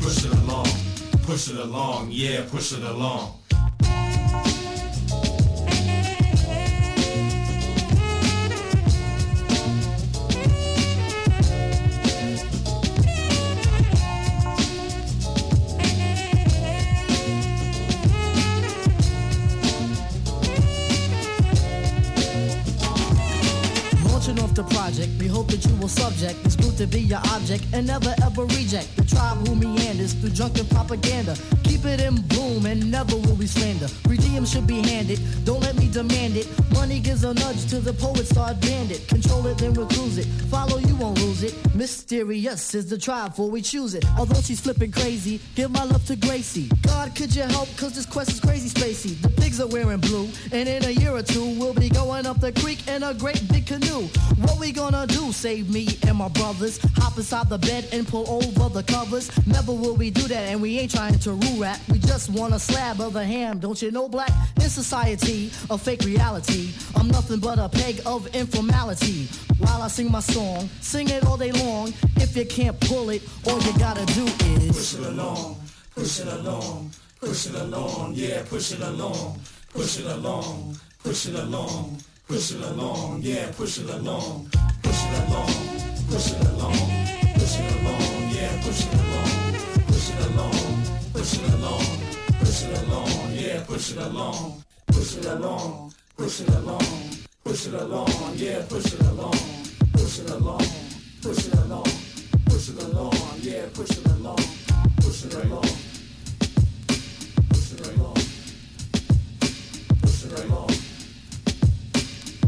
[0.00, 0.66] push it along,
[1.26, 3.38] push it along, yeah, push it along.
[24.54, 25.18] The project,
[25.48, 29.04] that you will subject this group to be your object and never ever reject the
[29.04, 31.36] tribe who meanders through drunken propaganda.
[31.64, 33.88] Keep it in bloom and never will we slander.
[34.08, 36.48] Redeem should be handed, don't let me demand it.
[36.72, 39.06] Money gives a nudge to the poet, start bandit.
[39.08, 39.88] Control it, then we'll
[40.18, 40.26] it.
[40.50, 41.54] Follow, you won't lose it.
[41.74, 44.04] Mysterious is the tribe for we choose it.
[44.18, 46.68] Although she's flipping crazy, give my love to Gracie.
[46.82, 47.68] God, could you help?
[47.76, 49.20] Cause this quest is crazy spacey.
[49.20, 52.40] The pigs are wearing blue, and in a year or two, we'll be going up
[52.40, 54.08] the creek in a great big canoe.
[54.44, 55.31] What we gonna do?
[55.32, 56.78] Save me and my brothers.
[56.96, 59.30] Hop inside the bed and pull over the covers.
[59.46, 61.80] Never will we do that, and we ain't trying to rule rap.
[61.90, 64.30] We just want a slab of the ham, don't you know, black?
[64.56, 66.72] In society, a fake reality.
[66.94, 69.26] I'm nothing but a peg of informality.
[69.58, 71.92] While I sing my song, sing it all day long.
[72.16, 75.56] If you can't pull it, all you gotta do is Push it along,
[75.94, 76.90] push it along,
[77.20, 79.38] push it along, yeah, push it along,
[79.72, 81.98] push it along, push it along,
[82.28, 84.91] push it along, yeah, push it along, push it along,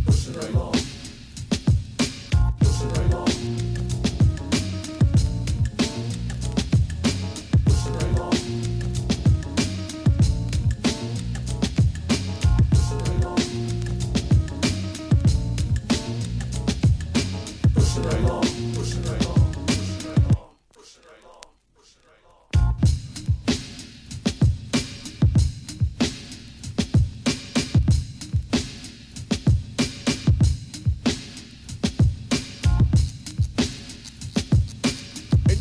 [0.05, 0.84] Push it right along.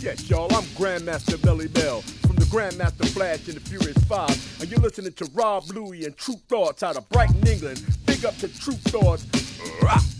[0.03, 4.69] Yes, y'all, I'm Grandmaster Melle Mel from the Grandmaster Flash and the Furious Five, and
[4.69, 7.81] you're listening to Rob Luis and Tru Thoughts out of Brighton, England.
[8.05, 9.25] Big up to Tru Thoughts.
[9.81, 10.12] Rah!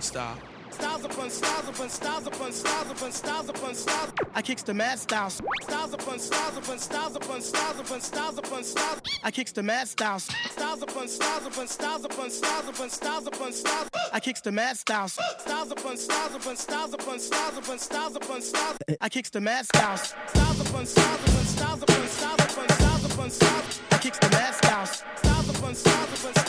[0.00, 0.38] John style.
[0.70, 4.12] Styles upon styles upon styles upon styles upon styles upon styles.
[4.34, 5.42] I kicks the mad styles.
[5.62, 9.00] Styles upon styles upon styles upon styles upon styles upon styles.
[9.22, 10.30] I kicks the mad styles.
[10.52, 13.88] Styles upon styles upon styles upon styles upon styles upon styles.
[14.10, 15.18] I kicks the mad styles.
[15.38, 18.76] Styles upon styles upon styles upon styles upon styles upon styles.
[19.02, 20.14] I kicks the mad styles.
[20.28, 23.80] Styles upon styles upon styles upon styles upon styles upon styles.
[23.90, 25.04] I kicks the mad styles.
[25.16, 26.39] Styles upon styles upon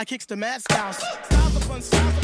[0.00, 2.19] I kicks the mad styles.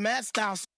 [0.00, 0.69] the mad style.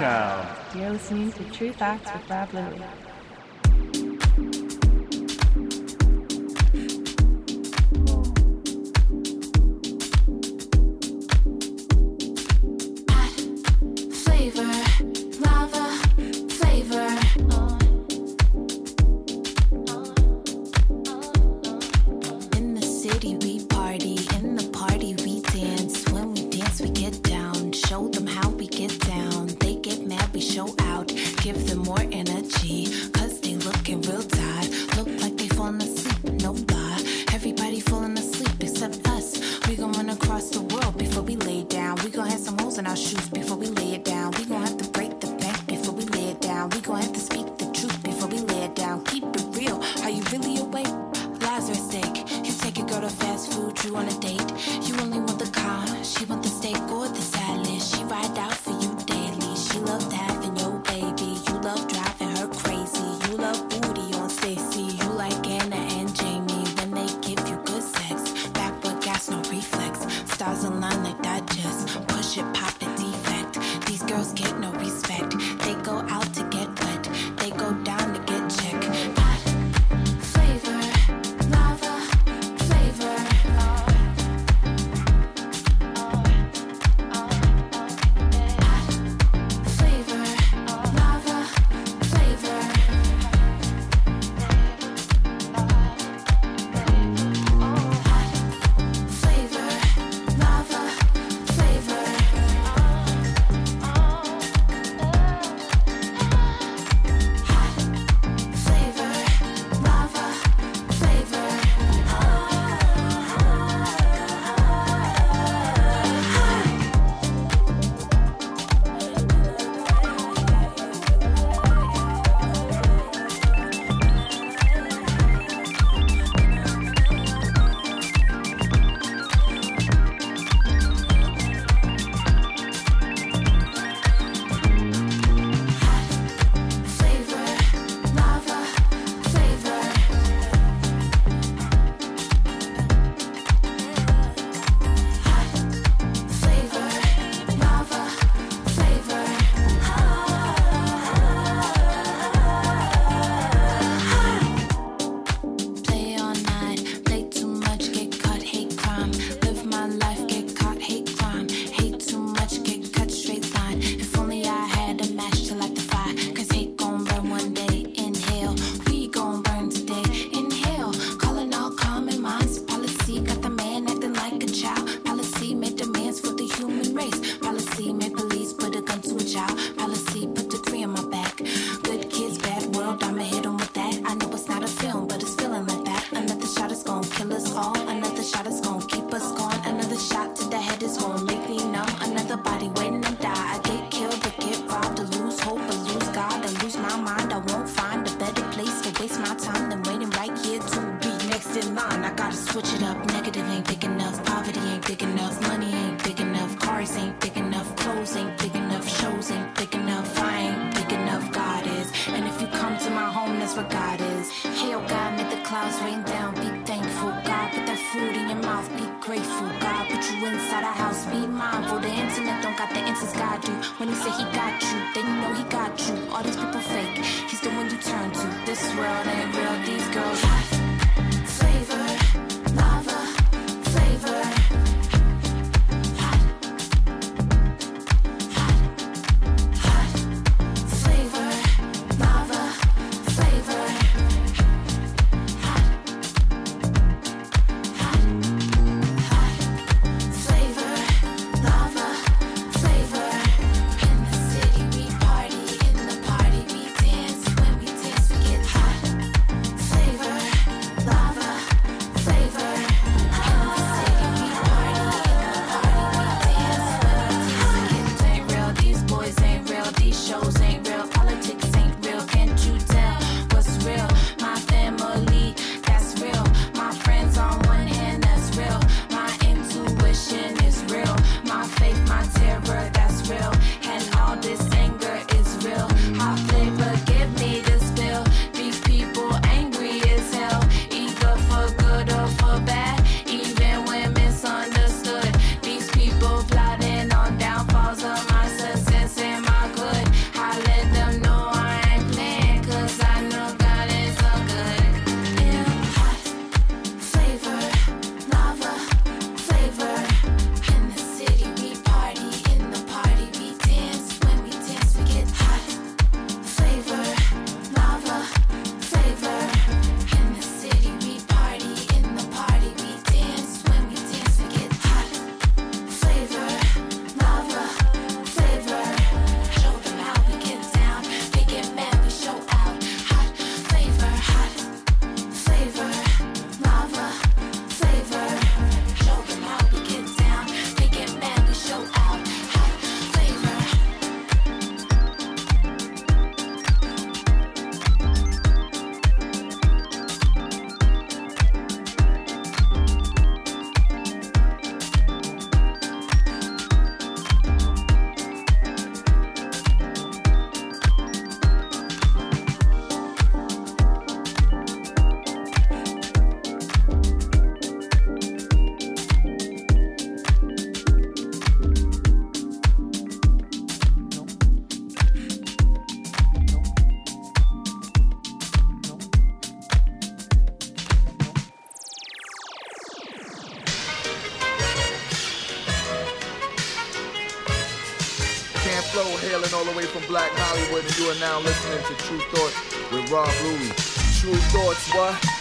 [0.00, 2.80] You're listening to True Facts with Rob Lilly.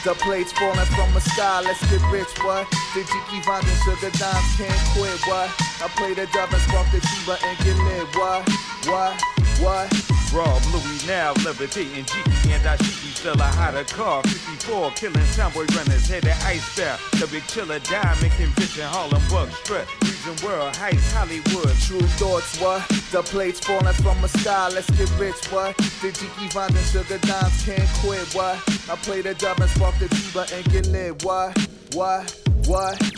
[0.07, 2.63] The plates falling from the sky, let's get rich, what?
[2.95, 5.51] The Jiki Vines and Sugar Dimes can't quit, what?
[5.83, 8.47] I play the dub and spark the Jiva and get lit, what?
[8.87, 9.21] What?
[9.59, 9.91] What?
[10.31, 16.07] Rob Luis now levitating Jiki and Dashiki still a hotter car 54 killing soundboy runners
[16.07, 16.97] headed ice bear.
[17.19, 22.87] the big chiller diamond conviction Harlem Buck strip Region world heights Hollywood Tru Thoughts what
[23.11, 27.65] the plates falling from the sky let's get rich what the Jiki Vines Sugar Dimes
[27.65, 31.23] can't quit what I play the job and spark the diva and get lit.
[31.25, 31.53] Why?
[31.93, 32.25] Why?
[32.65, 33.16] Why?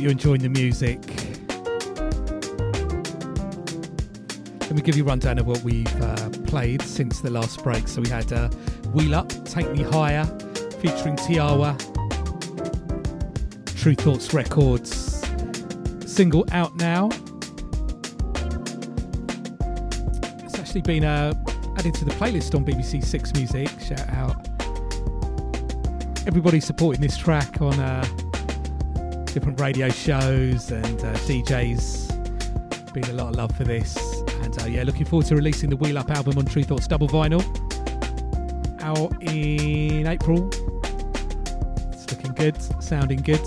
[0.00, 0.98] You're enjoying the music.
[4.62, 7.86] Let me give you a rundown of what we've uh, played since the last break.
[7.86, 8.48] So we had uh,
[8.94, 10.24] Wheel Up, Take Me Higher,
[10.80, 11.76] featuring Tiawa,
[13.76, 15.22] Tru Thoughts Records,
[16.06, 17.10] single out now.
[20.44, 21.34] It's actually been uh,
[21.76, 23.68] added to the playlist on BBC Six Music.
[23.80, 24.48] Shout out
[26.26, 28.02] everybody supporting this track on uh,
[29.32, 32.92] different radio shows and uh, DJs.
[32.92, 33.96] Been a lot of love for this,
[34.42, 37.06] and uh, yeah, looking forward to releasing the Wheel Up album on Tru Thoughts double
[37.06, 37.40] vinyl
[38.80, 40.48] out in April.
[41.92, 43.44] It's looking good, sounding good.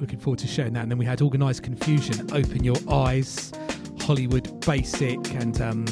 [0.00, 0.82] Looking forward to sharing that.
[0.82, 3.52] And then we had Organized Konfusion, Open Your Eyes,
[4.00, 5.84] Hollywood Basic, and um,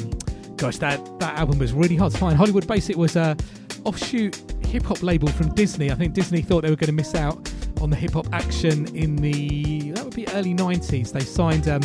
[0.57, 2.35] gosh, that that album was really hard to find.
[2.35, 3.37] Hollywood Basic was a
[3.85, 4.35] offshoot
[4.65, 5.91] hip hop label from Disney.
[5.91, 7.49] I think Disney thought they were going to miss out
[7.81, 11.11] on the hip hop action in the that would be early 90s.
[11.11, 11.81] They signed um,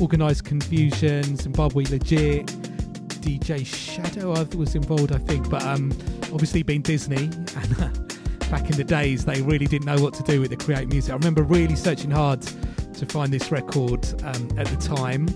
[0.00, 2.46] Organized Konfusion, Zimbabwe Legit,
[3.20, 5.90] DJ Shadow I was involved, I think, but um,
[6.32, 7.88] obviously being Disney and uh,
[8.50, 11.12] back in the days they really didn't know what to do with the create music.
[11.12, 15.28] I remember really searching hard to find this record um, at the time.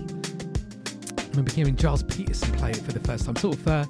[1.17, 3.35] I remember hearing Gilles Peterson play it for the first time.
[3.35, 3.85] Sort of uh,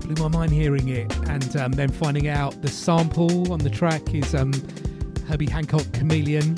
[0.00, 4.14] blew my mind hearing it, and um, then finding out the sample on the track
[4.14, 4.52] is um,
[5.28, 6.54] Herbie Hancock Chameleon.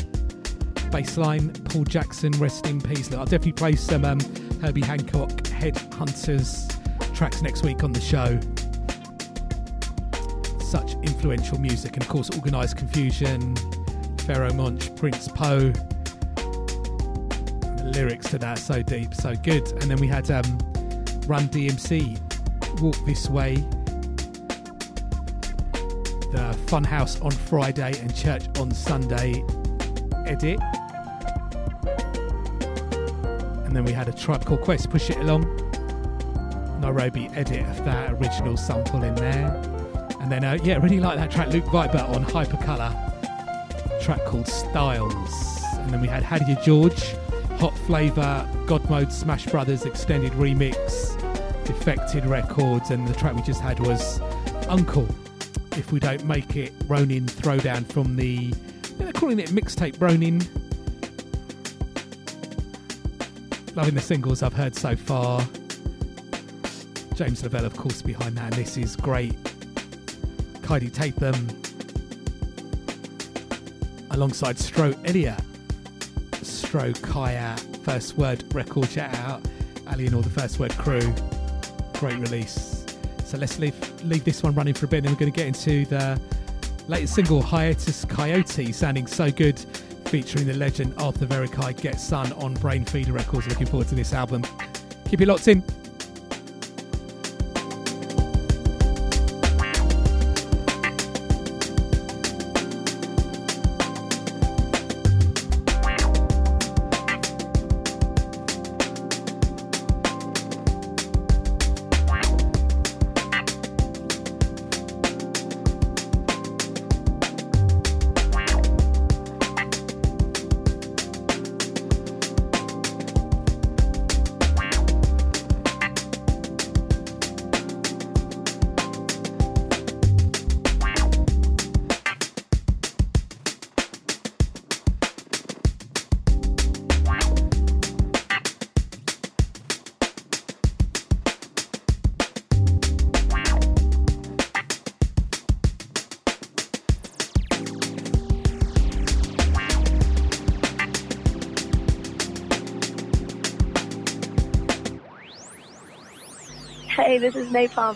[0.91, 3.11] Bassline, Paul Jackson, rest in peace.
[3.11, 4.21] Look, I'll definitely play some um,
[4.63, 6.69] Herbie Hancock Headhunters
[7.15, 8.39] tracks next week on the show.
[10.61, 13.57] Such influential music, and of course, Organized Konfusion,
[14.19, 15.73] Pharoahe Monch, Prince Po.
[17.93, 19.67] Lyrics to that so deep, so good.
[19.83, 20.45] And then we had um,
[21.27, 23.65] Run DMC, Walk This Way,
[26.31, 29.45] the Funhouse on Friday and Church on Sunday
[30.27, 30.61] edit.
[33.65, 35.45] And then we had a Tribe Called Quest, Push It Along,
[36.81, 39.49] Nairobi edit of that original sample in there.
[40.21, 42.93] And then, uh, yeah, really like that track Luke Viper on Hypercolour,
[44.03, 45.63] track called Styles.
[45.75, 47.15] And then we had Hadia George,
[47.59, 51.17] Hot Flavor, God Mode, Smash Brothers extended remix,
[51.65, 54.21] Defected Records, and the track we just had was
[54.69, 55.20] UNKLE.
[55.81, 58.53] If we don't make it, Ronin Throwdown from the
[58.99, 60.41] they're calling it mixtape Ronin.
[63.75, 65.41] Loving the singles I've heard so far.
[67.15, 69.33] James Lavelle, of course, behind that, and this is great.
[70.61, 71.49] Kaidi Tatham
[74.11, 75.41] alongside Stro Elliot.
[76.43, 79.41] Stro Kaya, First Word record shout out.
[79.87, 81.15] Ali and all the First Word crew.
[81.95, 82.85] Great release.
[83.25, 85.37] So let's leave leave this one running for a bit, and then we're going to
[85.37, 86.21] get into the
[86.89, 89.59] latest single, Hiatus Kaiyote, sounding so good,
[90.07, 93.47] featuring the legend Arthur Verocai Get Sun on Brainfeeder Records.
[93.47, 94.45] Looking forward to this album.
[95.09, 95.63] Keep it locked in.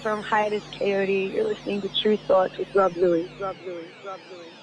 [0.02, 1.32] From Hiatus Kaiyote.
[1.32, 3.30] You're listening to Tru Thoughts with Rob Luis.
[3.38, 3.92] Rob Luis.
[4.04, 4.54] Rob Luis.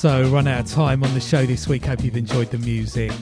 [0.00, 1.84] So, run out of time on the show this week.
[1.84, 3.12] Hope you've enjoyed the music.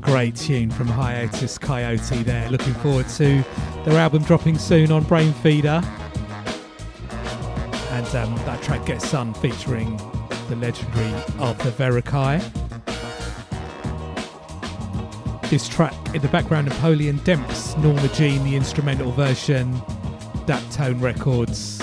[0.00, 2.50] Great tune from Hiatus Kaiyote there.
[2.50, 3.44] Looking forward to
[3.84, 5.80] their album dropping soon on Brainfeeder.
[7.92, 9.96] And um, that track Get Sun featuring
[10.48, 12.42] the legendary Arthur Verocai.
[15.50, 19.80] This track in the background, Napoleon Demps, Norma Jean, the instrumental version,
[20.46, 21.73] That Tone Records.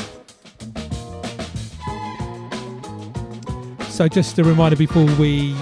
[4.02, 5.56] So, just a reminder before we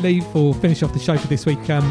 [0.00, 1.84] leave or finish off the show for this week, um,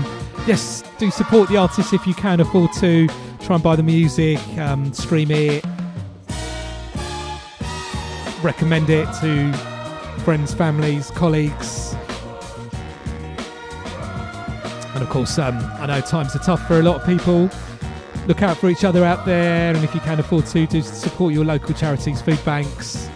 [0.48, 3.08] yes, do support the artists if you can afford to.
[3.42, 5.64] Try and buy the music, um, stream it,
[8.42, 9.54] recommend it to
[10.24, 11.94] friends, families, colleagues.
[14.96, 17.52] And of course, um, I know times are tough for a lot of people.
[18.26, 21.36] Look out for each other out there, and if you can afford to, do support
[21.36, 23.12] your local charities, food banks.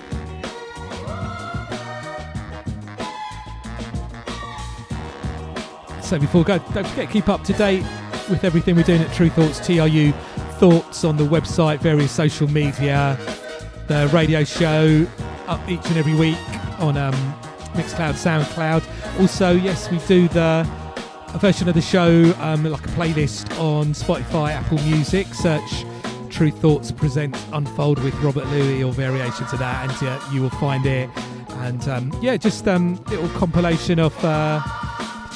[6.07, 7.83] So before go, don't forget keep up to date
[8.29, 10.13] with everything we're doing at Tru Thoughts, TRU
[10.57, 13.19] Thoughts on the website, various social media,
[13.87, 15.05] the radio show
[15.47, 16.37] up each and every week
[16.79, 17.13] on um,
[17.73, 19.19] Mixcloud, SoundCloud.
[19.19, 20.65] Also, yes, we do the
[21.33, 25.27] a version of the show um, like a playlist on Spotify, Apple Music.
[25.33, 25.83] Search
[26.29, 30.51] Tru Thoughts Present Unfold with Robert Luis or variations of that, and uh, you will
[30.51, 31.09] find it.
[31.49, 34.61] And um, yeah, just um, little compilation of uh,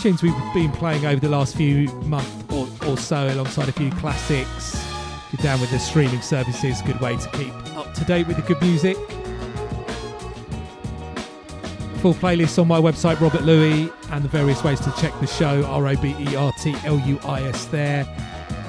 [0.02, 3.92] tunes we've been playing over the last few months or, or so, alongside a few
[3.92, 4.84] classics.
[5.30, 8.42] Get down with the streaming services, good way to keep up to date with the
[8.42, 8.98] good music.
[12.02, 15.64] Full playlist on my website, Robert Luis, and the various ways to check the show,
[15.66, 18.08] R O B E R T L U I S there,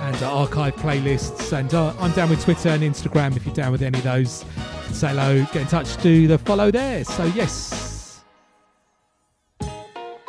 [0.01, 1.57] and archive playlists.
[1.57, 4.45] And uh, I'm down with Twitter and Instagram if you're down with any of those.
[4.91, 7.05] Say hello, get in touch, do the follow there.
[7.05, 7.92] So, yes,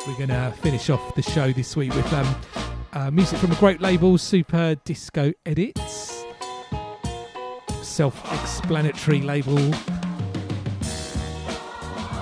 [0.07, 2.35] we're going to finish off the show this week with um,
[2.93, 6.25] uh, music from a great label, Super Disco Edits.
[7.81, 9.57] Self explanatory label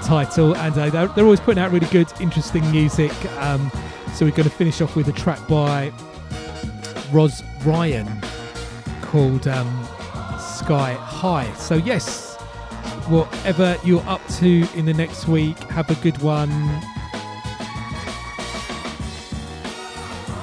[0.04, 3.14] title, and uh, they're, they're always putting out really good, interesting music.
[3.38, 3.72] Um,
[4.14, 5.92] so we're going to finish off with a track by
[7.12, 8.08] Roz Ryan
[9.02, 9.88] called um,
[10.40, 11.52] Sky High.
[11.54, 12.36] So, yes,
[13.08, 16.52] whatever you're up to in the next week, have a good one.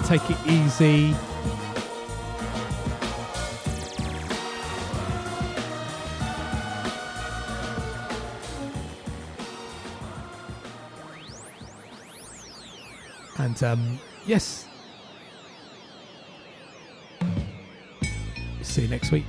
[0.08, 1.14] Take it easy.
[13.36, 14.66] And um, yes,
[18.62, 19.26] see you next week.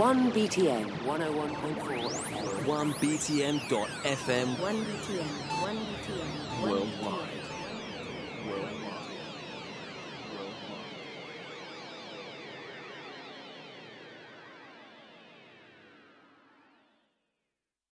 [0.00, 2.64] 1 BTN 101.4 FM.
[2.64, 5.28] 1BTN.FM 1 BTN,
[5.60, 5.76] 1